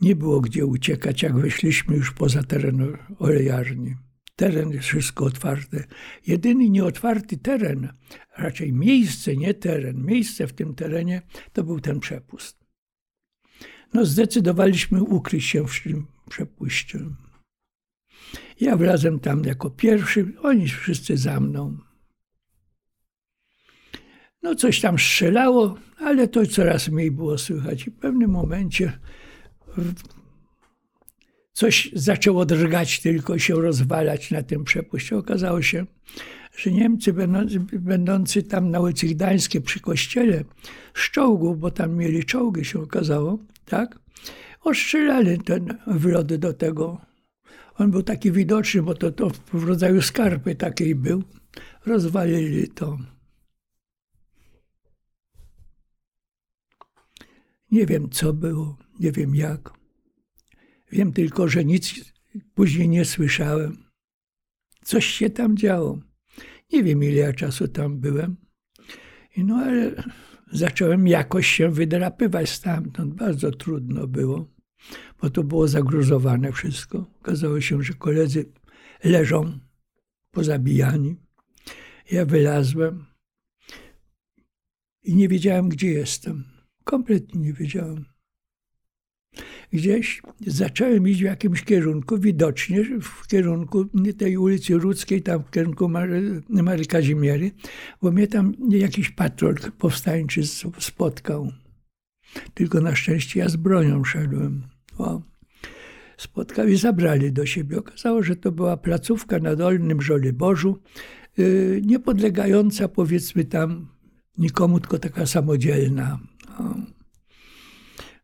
Nie 0.00 0.16
było 0.16 0.40
gdzie 0.40 0.66
uciekać, 0.66 1.22
jak 1.22 1.36
wyszliśmy 1.38 1.96
już 1.96 2.12
poza 2.12 2.42
teren 2.42 2.96
olejarni. 3.18 3.94
Teren 4.36 4.70
jest 4.70 4.86
wszystko 4.86 5.24
otwarte. 5.24 5.84
Jedyny 6.26 6.70
nieotwarty 6.70 7.38
teren, 7.38 7.88
raczej 8.38 8.72
miejsce, 8.72 9.36
nie 9.36 9.54
teren, 9.54 10.04
miejsce 10.04 10.46
w 10.46 10.52
tym 10.52 10.74
terenie, 10.74 11.22
to 11.52 11.64
był 11.64 11.80
ten 11.80 12.00
przepust. 12.00 12.60
No, 13.94 14.04
zdecydowaliśmy 14.04 15.02
ukryć 15.02 15.44
się 15.44 15.66
w 15.66 15.82
tym 15.82 16.06
przepuście. 16.30 16.98
Ja 18.60 18.76
wlazłem 18.76 19.20
tam 19.20 19.44
jako 19.44 19.70
pierwszy, 19.70 20.32
oni 20.42 20.68
wszyscy 20.68 21.16
za 21.16 21.40
mną. 21.40 21.78
No 24.42 24.54
coś 24.54 24.80
tam 24.80 24.98
strzelało, 24.98 25.78
ale 25.98 26.28
to 26.28 26.46
coraz 26.46 26.88
mniej 26.88 27.10
było 27.10 27.38
słychać. 27.38 27.86
I 27.86 27.90
w 27.90 27.94
pewnym 27.94 28.30
momencie 28.30 28.92
coś 31.52 31.90
zaczęło 31.92 32.46
drgać 32.46 33.00
tylko 33.00 33.38
się 33.38 33.54
rozwalać 33.54 34.30
na 34.30 34.42
tym 34.42 34.64
przepuście. 34.64 35.16
Okazało 35.16 35.62
się, 35.62 35.86
że 36.56 36.70
Niemcy 36.70 37.12
będący, 37.72 38.42
tam 38.42 38.70
na 38.70 38.80
ulicy 38.80 39.06
Gdańskiej 39.06 39.60
przy 39.60 39.80
kościele 39.80 40.44
z 40.94 41.10
czołgów, 41.10 41.58
bo 41.58 41.70
tam 41.70 41.96
mieli 41.96 42.24
czołgi 42.24 42.64
się 42.64 42.80
okazało, 42.82 43.38
tak? 43.64 43.98
Ostrzelali 44.60 45.38
ten 45.38 45.78
wlot 45.86 46.34
do 46.34 46.52
tego. 46.52 47.09
On 47.74 47.90
był 47.90 48.02
taki 48.02 48.32
widoczny, 48.32 48.82
bo 48.82 48.94
to, 48.94 49.12
to 49.12 49.30
w 49.30 49.64
rodzaju 49.64 50.02
skarpy 50.02 50.54
takiej 50.54 50.94
był. 50.94 51.22
Rozwalili 51.86 52.68
to. 52.68 52.98
Nie 57.70 57.86
wiem, 57.86 58.10
co 58.10 58.32
było, 58.32 58.78
nie 59.00 59.12
wiem 59.12 59.34
jak. 59.34 59.72
Wiem 60.92 61.12
tylko, 61.12 61.48
że 61.48 61.64
nic 61.64 62.12
później 62.54 62.88
nie 62.88 63.04
słyszałem. 63.04 63.76
Coś 64.84 65.06
się 65.06 65.30
tam 65.30 65.56
działo. 65.56 65.98
Nie 66.72 66.82
wiem, 66.82 67.04
ile 67.04 67.16
ja 67.16 67.32
czasu 67.32 67.68
tam 67.68 68.00
byłem. 68.00 68.36
No 69.36 69.56
ale 69.56 70.04
zacząłem 70.52 71.08
jakoś 71.08 71.46
się 71.46 71.70
wydrapywać 71.70 72.50
stamtąd. 72.50 73.14
Bardzo 73.14 73.50
trudno 73.50 74.06
było, 74.06 74.48
bo 75.22 75.30
to 75.30 75.44
było 75.44 75.68
zagruzowane 75.68 76.52
wszystko. 76.52 77.06
Okazało 77.20 77.60
się, 77.60 77.82
że 77.82 77.92
koledzy 77.92 78.52
leżą 79.04 79.58
pozabijani. 80.30 81.16
Ja 82.10 82.26
wylazłem 82.26 83.04
i 85.02 85.14
nie 85.14 85.28
wiedziałem, 85.28 85.68
gdzie 85.68 85.90
jestem. 85.90 86.44
Kompletnie 86.84 87.40
nie 87.40 87.52
wiedziałem. 87.52 88.04
Gdzieś 89.72 90.22
zacząłem 90.46 91.08
iść 91.08 91.20
w 91.20 91.24
jakimś 91.24 91.62
kierunku, 91.62 92.18
widocznie 92.18 92.84
w 93.00 93.26
kierunku 93.26 93.84
tej 94.18 94.36
ulicy 94.36 94.74
Rudzkiej, 94.74 95.22
tam 95.22 95.44
w 95.44 95.50
kierunku 95.50 95.88
Mary, 95.88 96.42
Mary 96.48 96.86
Kazimiery, 96.86 97.50
bo 98.02 98.10
mnie 98.10 98.26
tam 98.28 98.54
jakiś 98.68 99.10
patrol 99.10 99.54
powstańczy 99.78 100.42
spotkał. 100.78 101.52
Tylko 102.54 102.80
na 102.80 102.96
szczęście 102.96 103.40
ja 103.40 103.48
z 103.48 103.56
bronią 103.56 104.04
szedłem. 104.04 104.62
O. 105.00 105.22
Spotkał 106.16 106.68
i 106.68 106.76
zabrali 106.76 107.32
do 107.32 107.46
siebie. 107.46 107.78
Okazało, 107.78 108.22
że 108.22 108.36
to 108.36 108.52
była 108.52 108.76
placówka 108.76 109.38
na 109.38 109.56
Dolnym 109.56 110.02
Żoliborzu, 110.02 110.82
yy, 111.36 111.80
niepodlegająca 111.84 112.88
powiedzmy 112.88 113.44
tam 113.44 113.88
nikomu, 114.38 114.80
tylko 114.80 114.98
taka 114.98 115.26
samodzielna. 115.26 116.18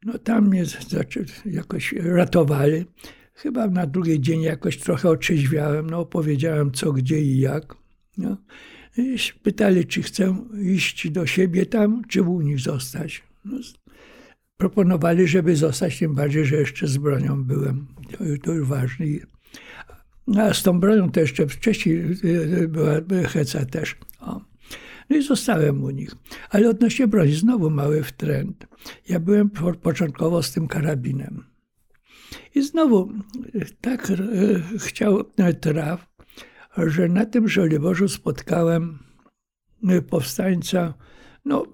No 0.05 0.19
tam 0.19 0.49
mnie 0.49 0.65
jakoś 1.45 1.93
ratowali. 1.93 2.85
Chyba 3.35 3.67
na 3.67 3.87
drugi 3.87 4.21
dzień 4.21 4.43
jakoś 4.43 4.79
trochę 4.79 5.09
otrzeźwiałem, 5.09 5.91
no 5.91 5.99
opowiedziałem 5.99 6.73
co, 6.73 6.93
gdzie 6.93 7.23
i 7.23 7.39
jak. 7.39 7.75
No. 8.19 8.37
I 8.97 9.17
pytali, 9.43 9.87
czy 9.87 10.03
chcę 10.03 10.37
iść 10.63 11.11
do 11.11 11.27
siebie 11.27 11.67
tam, 11.67 12.03
czy 12.09 12.23
u 12.23 12.41
nich 12.41 12.61
zostać. 12.61 13.23
No, 13.45 13.59
proponowali, 14.57 15.29
żeby 15.29 15.57
zostać, 15.57 15.99
tym 15.99 16.15
bardziej, 16.15 16.45
że 16.45 16.57
jeszcze 16.57 16.87
z 16.87 16.97
bronią 16.97 17.45
byłem. 17.45 17.87
To, 18.13 18.19
to 18.43 18.53
już 18.53 18.69
ważne. 18.69 19.07
No, 20.27 20.43
a 20.43 20.55
z 20.55 20.63
tą 20.63 20.81
bronią 20.81 21.11
to 21.11 21.21
jeszcze 21.21 21.47
wcześniej 21.47 21.97
y, 22.25 22.69
była, 22.69 23.01
była 23.01 23.23
heca 23.29 23.65
też. 23.65 23.97
O. 24.21 24.41
No 25.11 25.17
i 25.17 25.23
zostałem 25.23 25.85
u 25.85 25.91
nich. 25.91 26.11
Ale 26.51 26.69
odnośnie 26.71 27.07
broni, 27.07 27.33
znowu 27.33 27.71
mały 27.71 28.03
wtręt. 28.03 28.67
Ja 29.09 29.21
byłem 29.21 29.51
początkowo 29.83 30.43
z 30.43 30.53
tym 30.53 30.69
karabinem. 30.69 31.45
I 32.55 32.63
znowu 32.63 33.13
e, 33.55 33.65
tak 33.81 34.11
e, 34.11 34.17
chciał 34.79 35.25
traf, 35.61 36.07
że 36.77 37.09
na 37.09 37.27
tym 37.27 37.49
Żoliborzu 37.49 38.09
spotkałem 38.09 38.99
e, 39.89 40.03
powstańca, 40.03 40.95
no, 41.45 41.67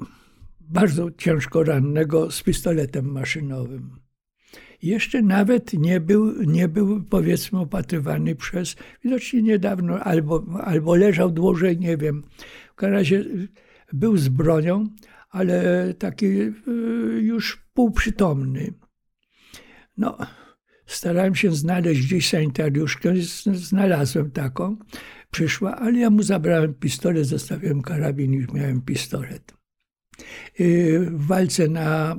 bardzo 0.72 1.10
ciężko 1.10 1.64
rannego 1.64 2.30
z 2.30 2.42
pistoletem 2.42 3.12
maszynowym. 3.12 4.02
Jeszcze 4.82 5.22
nawet 5.22 5.72
nie 5.72 6.00
był, 6.00 6.42
nie 6.42 6.68
był 6.68 7.02
powiedzmy 7.04 7.58
opatrywany 7.58 8.34
przez, 8.34 8.76
widocznie 9.04 9.42
niedawno, 9.42 9.98
albo, 10.00 10.44
albo 10.60 10.94
leżał 10.94 11.30
dłużej, 11.30 11.78
nie 11.78 11.96
wiem. 11.96 12.22
W 12.72 12.74
każdym 12.74 12.94
razie 12.94 13.24
był 13.92 14.16
z 14.16 14.28
bronią, 14.28 14.86
ale 15.30 15.94
taki 15.94 16.26
y, 16.26 16.52
już 17.22 17.64
półprzytomny. 17.74 18.74
No, 19.96 20.18
starałem 20.86 21.34
się 21.34 21.54
znaleźć 21.54 22.06
gdzieś 22.06 22.28
sanitariuszkę, 22.28 23.14
znalazłem 23.52 24.30
taką. 24.30 24.76
Przyszła, 25.30 25.76
ale 25.76 25.98
ja 25.98 26.10
mu 26.10 26.22
zabrałem 26.22 26.74
pistolet, 26.74 27.26
zostawiłem 27.26 27.82
karabin 27.82 28.34
i 28.34 28.46
miałem 28.54 28.82
pistolet. 28.82 29.61
Y, 30.60 31.00
w 31.10 31.26
walce 31.26 31.68
na, 31.68 32.16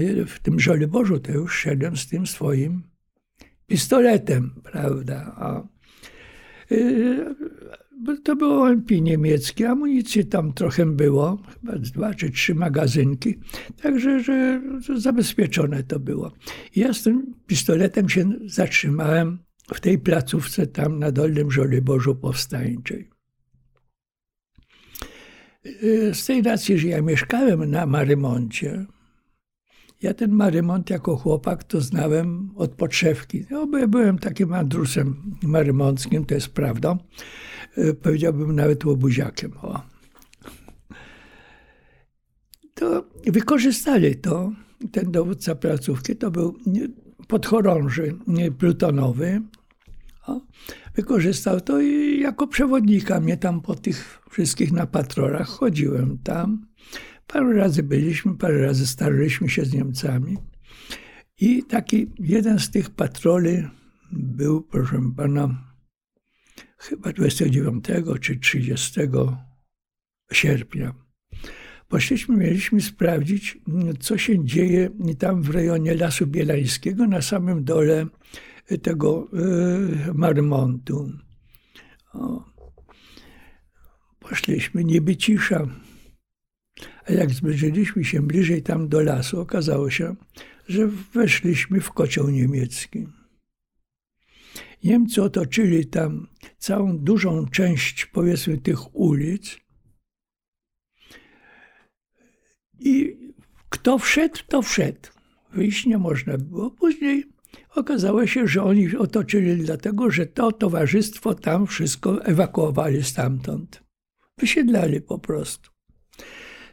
y, 0.00 0.26
w 0.26 0.40
tym 0.40 0.60
Żoliborzu 0.60 1.18
to 1.18 1.32
już 1.32 1.54
szedłem 1.54 1.96
z 1.96 2.08
tym 2.08 2.26
swoim 2.26 2.82
pistoletem, 3.66 4.50
prawda. 4.62 5.34
A, 5.36 5.62
to 8.24 8.36
było 8.36 8.70
MP 8.70 9.00
niemieckie, 9.00 9.68
amunicji 9.68 10.26
tam 10.26 10.52
trochę 10.52 10.86
było, 10.86 11.42
chyba 11.60 11.78
dwa 11.78 12.14
czy 12.14 12.30
trzy 12.30 12.54
magazynki, 12.54 13.34
także 13.82 14.20
że 14.20 14.62
zabezpieczone 14.96 15.82
to 15.82 16.00
było. 16.00 16.32
Ja 16.76 16.92
z 16.92 17.02
tym 17.02 17.34
pistoletem 17.46 18.08
się 18.08 18.32
zatrzymałem 18.46 19.38
w 19.74 19.80
tej 19.80 19.98
placówce 19.98 20.66
tam 20.66 20.98
na 20.98 21.12
Dolnym 21.12 21.50
Żoliborzu 21.50 22.16
Powstańczej. 22.16 23.13
Z 26.12 26.26
tej 26.26 26.42
racji, 26.42 26.78
że 26.78 26.88
ja 26.88 27.02
mieszkałem 27.02 27.70
na 27.70 27.86
Marymoncie, 27.86 28.86
ja 30.04 30.14
ten 30.14 30.30
Marymont 30.30 30.90
jako 30.90 31.16
chłopak 31.16 31.64
to 31.64 31.80
znałem 31.80 32.50
od 32.56 32.70
podszewki. 32.70 33.44
No, 33.50 33.66
byłem 33.88 34.18
takim 34.18 34.52
Andrusem 34.52 35.36
marymonckim, 35.42 36.24
to 36.24 36.34
jest 36.34 36.48
prawda. 36.48 36.98
E, 37.76 37.94
powiedziałbym 37.94 38.56
nawet 38.56 38.84
łobuziakiem. 38.84 39.52
O. 39.62 39.80
To 42.74 43.04
wykorzystali 43.26 44.16
to, 44.16 44.52
ten 44.92 45.12
dowódca 45.12 45.54
placówki, 45.54 46.16
to 46.16 46.30
był 46.30 46.58
podchorąży 47.28 48.14
plutonowy. 48.58 49.42
O. 50.26 50.40
Wykorzystał 50.94 51.60
to 51.60 51.80
i 51.80 52.20
jako 52.20 52.46
przewodnika 52.46 53.20
mnie 53.20 53.36
tam 53.36 53.60
po 53.60 53.74
tych 53.74 54.20
wszystkich 54.30 54.72
na 54.72 54.86
patrolach 54.86 55.48
chodziłem 55.48 56.18
tam. 56.18 56.66
Parę 57.26 57.54
razy 57.54 57.82
byliśmy, 57.82 58.36
parę 58.36 58.62
razy 58.62 58.86
staraliśmy 58.86 59.48
się 59.48 59.64
z 59.64 59.72
Niemcami. 59.72 60.36
I 61.40 61.62
taki 61.62 62.12
jeden 62.18 62.58
z 62.58 62.70
tych 62.70 62.90
patroli 62.90 63.68
był, 64.12 64.62
proszę 64.62 65.00
pana, 65.16 65.74
chyba 66.78 67.12
29 67.12 67.84
czy 68.20 68.36
30 68.36 69.00
sierpnia. 70.32 70.94
Poszliśmy, 71.88 72.36
mieliśmy 72.36 72.80
sprawdzić, 72.80 73.58
co 74.00 74.18
się 74.18 74.44
dzieje 74.44 74.90
tam 75.18 75.42
w 75.42 75.50
rejonie 75.50 75.94
Lasu 75.94 76.26
Bielańskiego, 76.26 77.06
na 77.06 77.22
samym 77.22 77.64
dole 77.64 78.06
tego 78.82 79.28
y, 80.08 80.14
Marmontu. 80.14 81.12
O. 82.12 82.44
Poszliśmy, 84.20 84.84
niby 84.84 85.16
cisza. 85.16 85.66
A 87.06 87.12
jak 87.12 87.30
zbliżyliśmy 87.30 88.04
się 88.04 88.22
bliżej 88.22 88.62
tam 88.62 88.88
do 88.88 89.00
lasu, 89.00 89.40
okazało 89.40 89.90
się, 89.90 90.16
że 90.68 90.86
weszliśmy 90.86 91.80
w 91.80 91.92
kocioł 91.92 92.30
niemiecki. 92.30 93.06
Niemcy 94.84 95.22
otoczyli 95.22 95.86
tam 95.86 96.26
całą 96.58 96.98
dużą 96.98 97.46
część, 97.46 98.06
powiedzmy, 98.06 98.58
tych 98.58 98.96
ulic. 98.96 99.58
I 102.80 103.16
kto 103.68 103.98
wszedł, 103.98 104.38
to 104.48 104.62
wszedł. 104.62 105.08
Wyjść 105.52 105.86
nie 105.86 105.98
można 105.98 106.38
było. 106.38 106.70
Później 106.70 107.33
okazało 107.74 108.26
się, 108.26 108.46
że 108.48 108.62
oni 108.62 108.96
otoczyli 108.96 109.56
dlatego, 109.56 110.10
że 110.10 110.26
to 110.26 110.52
towarzystwo 110.52 111.34
tam 111.34 111.66
wszystko 111.66 112.24
ewakuowali 112.24 113.04
stamtąd. 113.04 113.84
Wysiedlali 114.38 115.00
po 115.00 115.18
prostu. 115.18 115.70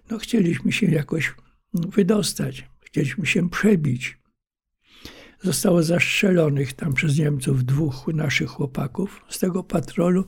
No, 0.10 0.18
chcieliśmy 0.18 0.72
się 0.72 0.86
jakoś 0.86 1.36
wydostać, 1.74 2.70
chcieliśmy 2.80 3.26
się 3.26 3.50
przebić. 3.50 4.22
Zostało 5.44 5.84
zastrzelonych 5.84 6.74
tam 6.74 6.94
przez 6.94 7.18
Niemców 7.18 7.66
dwóch 7.66 8.08
naszych 8.08 8.50
chłopaków 8.50 9.22
z 9.30 9.40
tego 9.40 9.64
patrolu. 9.64 10.26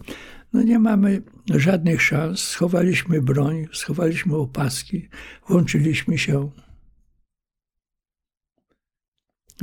No 0.54 0.64
nie 0.64 0.80
mamy 0.80 1.22
żadnych 1.56 2.02
szans. 2.02 2.40
Schowaliśmy 2.40 3.22
broń, 3.22 3.68
schowaliśmy 3.74 4.36
opaski, 4.36 5.10
włączyliśmy 5.48 6.18
się 6.18 6.52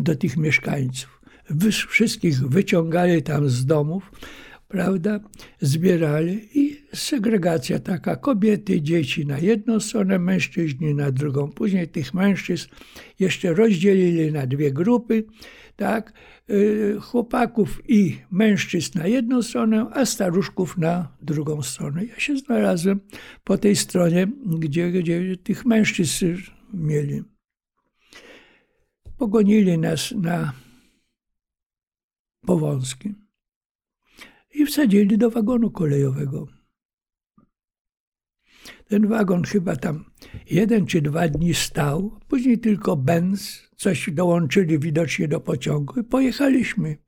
do 0.02 0.16
tych 0.16 0.36
mieszkańców. 0.36 1.20
wszystkich 1.88 2.48
wyciągali 2.48 3.22
tam 3.22 3.48
z 3.48 3.66
domów, 3.66 4.10
prawda, 4.68 5.20
zbierali 5.60 6.58
i 6.58 6.80
segregacja 6.94 7.78
taka, 7.78 8.16
kobiety, 8.16 8.82
dzieci 8.82 9.26
na 9.26 9.38
jedną 9.38 9.80
stronę, 9.80 10.18
mężczyźni 10.18 10.94
na 10.94 11.10
drugą. 11.10 11.52
Później 11.52 11.88
tych 11.88 12.14
mężczyzn 12.14 12.68
jeszcze 13.18 13.54
rozdzielili 13.54 14.32
na 14.32 14.46
dwie 14.46 14.72
grupy, 14.72 15.24
tak, 15.76 16.12
y, 16.50 16.96
chłopaków 17.00 17.82
i 17.88 18.18
mężczyzn 18.30 18.98
na 18.98 19.06
jedną 19.06 19.42
stronę, 19.42 19.86
a 19.92 20.06
staruszków 20.06 20.78
na 20.78 21.08
drugą 21.22 21.62
stronę. 21.62 22.04
Ja 22.04 22.20
się 22.20 22.36
znalazłem 22.36 23.00
po 23.44 23.58
tej 23.58 23.76
stronie, 23.76 24.26
gdzie, 24.46 24.90
gdzie 24.90 25.36
tych 25.36 25.66
mężczyzn 25.66 26.26
mieli. 26.74 27.22
Pogonili 29.20 29.78
nas 29.78 30.12
na 30.12 30.52
Powązki 32.40 33.14
i 34.54 34.66
wsadzili 34.66 35.18
do 35.18 35.30
wagonu 35.30 35.70
kolejowego. 35.70 36.46
Ten 38.88 39.08
wagon 39.08 39.42
chyba 39.42 39.76
tam 39.76 40.04
jeden 40.50 40.86
czy 40.86 41.02
dwa 41.02 41.28
dni 41.28 41.54
stał, 41.54 42.20
później 42.28 42.58
tylko 42.58 42.96
Benz, 42.96 43.68
coś 43.76 44.10
dołączyli 44.10 44.78
widocznie 44.78 45.28
do 45.28 45.40
pociągu 45.40 46.00
i 46.00 46.04
pojechaliśmy. 46.04 46.98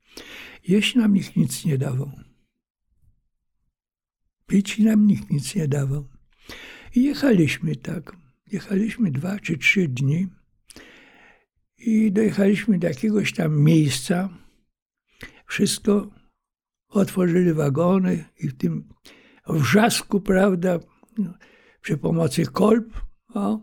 Jeść 0.67 0.95
nam 0.95 1.13
nikt 1.13 1.35
nic 1.35 1.65
nie 1.65 1.77
dawał. 1.77 2.11
Pić 4.47 4.79
nam 4.79 5.07
nikt 5.07 5.31
nic 5.31 5.55
nie 5.55 5.67
dawał. 5.67 6.07
I 6.95 7.03
jechaliśmy 7.03 7.75
tak. 7.75 8.15
Jechaliśmy 8.51 9.11
dwa 9.11 9.39
czy 9.39 9.57
trzy 9.57 9.87
dni 9.87 10.27
i 11.85 12.11
dojechaliśmy 12.11 12.79
do 12.79 12.87
jakiegoś 12.87 13.33
tam 13.33 13.59
miejsca. 13.59 14.29
Wszystko 15.45 16.11
otworzyli 16.89 17.53
wagony 17.53 18.25
i 18.39 18.47
w 18.47 18.57
tym 18.57 18.89
wrzasku, 19.49 20.21
prawda, 20.21 20.79
przy 21.81 21.97
pomocy 21.97 22.45
kolb, 22.45 23.01
o, 23.33 23.61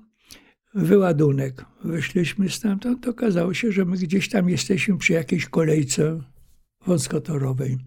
wyładunek. 0.74 1.64
Wyszliśmy 1.84 2.50
stamtąd, 2.50 3.04
to 3.04 3.10
okazało 3.10 3.54
się, 3.54 3.72
że 3.72 3.84
my 3.84 3.96
gdzieś 3.96 4.28
tam 4.28 4.48
jesteśmy 4.48 4.98
przy 4.98 5.12
jakiejś 5.12 5.46
kolejce 5.46 6.20
wąskotorowej. 6.86 7.78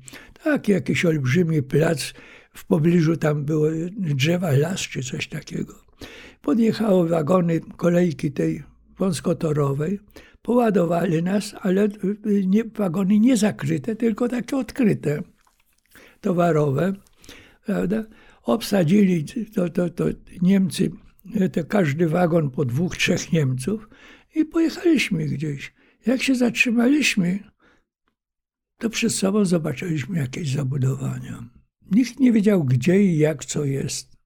Tak, 0.43 0.67
jakiś 0.67 1.05
olbrzymi 1.05 1.63
plac, 1.63 2.13
w 2.53 2.65
pobliżu 2.65 3.17
tam 3.17 3.45
były 3.45 3.89
drzewa, 3.97 4.51
las 4.51 4.79
czy 4.79 5.03
coś 5.03 5.27
takiego. 5.27 5.75
Podjechały 6.41 7.09
wagony 7.09 7.59
kolejki 7.77 8.31
tej 8.31 8.63
wąskotorowej, 8.97 9.99
poładowali 10.41 11.23
nas, 11.23 11.55
ale 11.61 11.87
nie, 12.45 12.63
wagony 12.63 13.19
nie 13.19 13.37
zakryte, 13.37 13.95
tylko 13.95 14.29
takie 14.29 14.57
odkryte, 14.57 15.23
towarowe, 16.21 16.93
prawda? 17.65 18.03
Obsadzili 18.43 19.25
to, 19.55 19.69
to, 19.69 19.89
to 19.89 20.05
Niemcy, 20.41 20.91
to 21.53 21.63
każdy 21.65 22.09
wagon 22.09 22.49
po 22.49 22.65
dwóch, 22.65 22.97
trzech 22.97 23.31
Niemców 23.31 23.89
i 24.35 24.45
pojechaliśmy 24.45 25.25
gdzieś. 25.25 25.73
Jak 26.05 26.23
się 26.23 26.35
zatrzymaliśmy, 26.35 27.39
to 28.77 28.89
przed 28.89 29.13
sobą 29.13 29.45
zobaczyliśmy 29.45 30.17
jakieś 30.17 30.51
zabudowania. 30.51 31.49
Nikt 31.91 32.19
nie 32.19 32.31
wiedział, 32.31 32.63
gdzie 32.63 33.03
i 33.03 33.17
jak 33.17 33.45
co 33.45 33.65
jest. 33.65 34.17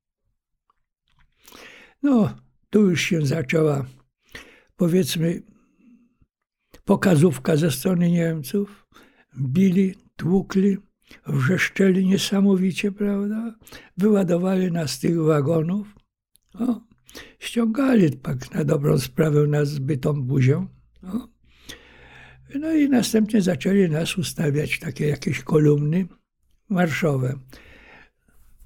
No, 2.03 2.35
tu 2.69 2.89
już 2.89 3.01
się 3.01 3.25
zaczęła, 3.25 3.85
powiedzmy, 4.77 5.41
pokazówka 6.85 7.57
ze 7.57 7.71
strony 7.71 8.11
Niemców. 8.11 8.87
Bili, 9.39 9.95
tłukli, 10.15 10.77
wrzeszczeli 11.27 12.05
niesamowicie, 12.05 12.91
prawda? 12.91 13.55
Wyładowali 13.97 14.71
nas 14.71 14.91
z 14.91 14.99
tych 14.99 15.21
wagonów. 15.21 15.95
O, 16.53 16.81
ściągali 17.39 18.17
tak 18.17 18.53
na 18.53 18.63
dobrą 18.63 18.99
sprawę 18.99 19.47
nas 19.47 19.69
zbytą 19.69 20.23
buzią. 20.23 20.67
O. 21.03 21.27
No 22.55 22.73
i 22.73 22.89
następnie 22.89 23.41
zaczęli 23.41 23.89
nas 23.89 24.17
ustawiać 24.17 24.79
takie 24.79 25.07
jakieś 25.07 25.43
kolumny 25.43 26.07
marszowe. 26.69 27.39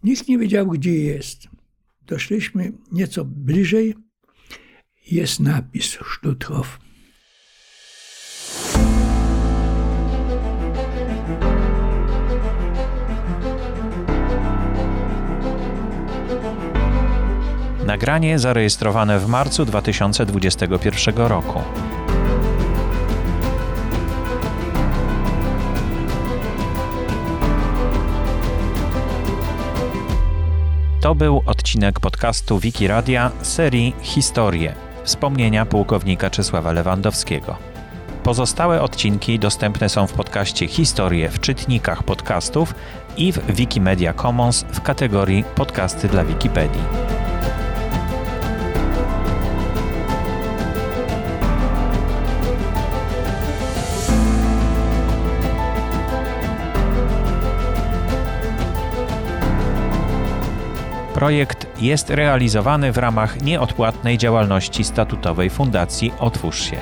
Nikt 0.03 0.27
nie 0.27 0.37
wiedział, 0.37 0.67
gdzie 0.67 0.95
jest. 0.95 1.47
Doszliśmy 2.07 2.71
nieco 2.91 3.25
bliżej. 3.25 3.95
Jest 5.05 5.39
napis 5.39 5.97
Stutthof. 6.17 6.79
Nagranie 17.85 18.39
zarejestrowane 18.39 19.19
w 19.19 19.27
marcu 19.27 19.65
2021 19.65 21.15
roku. 21.15 21.61
To 31.01 31.15
był 31.15 31.43
odcinek 31.45 31.99
podcastu 31.99 32.59
Wiki 32.59 32.87
Radia 32.87 33.31
serii 33.41 33.93
Historie 34.01 34.90
wspomnienia 35.03 35.65
pułkownika 35.65 36.29
Czesława 36.29 36.71
Lewandowskiego. 36.71 37.55
Pozostałe 38.23 38.81
odcinki 38.81 39.39
dostępne 39.39 39.89
są 39.89 40.07
w 40.07 40.13
podcaście 40.13 40.67
Historie 40.67 41.29
w 41.29 41.39
czytnikach 41.39 42.03
podcastów 42.03 42.75
i 43.17 43.31
w 43.31 43.55
Wikimedia 43.55 44.13
Commons 44.13 44.63
w 44.63 44.81
kategorii 44.81 45.43
Podcasty 45.55 46.07
dla 46.07 46.23
Wikipedii. 46.23 47.30
Projekt 61.21 61.67
jest 61.81 62.09
realizowany 62.09 62.91
w 62.91 62.97
ramach 62.97 63.41
nieodpłatnej 63.41 64.17
działalności 64.17 64.83
statutowej 64.83 65.49
Fundacji 65.49 66.13
Otwórz 66.19 66.61
się. 66.61 66.77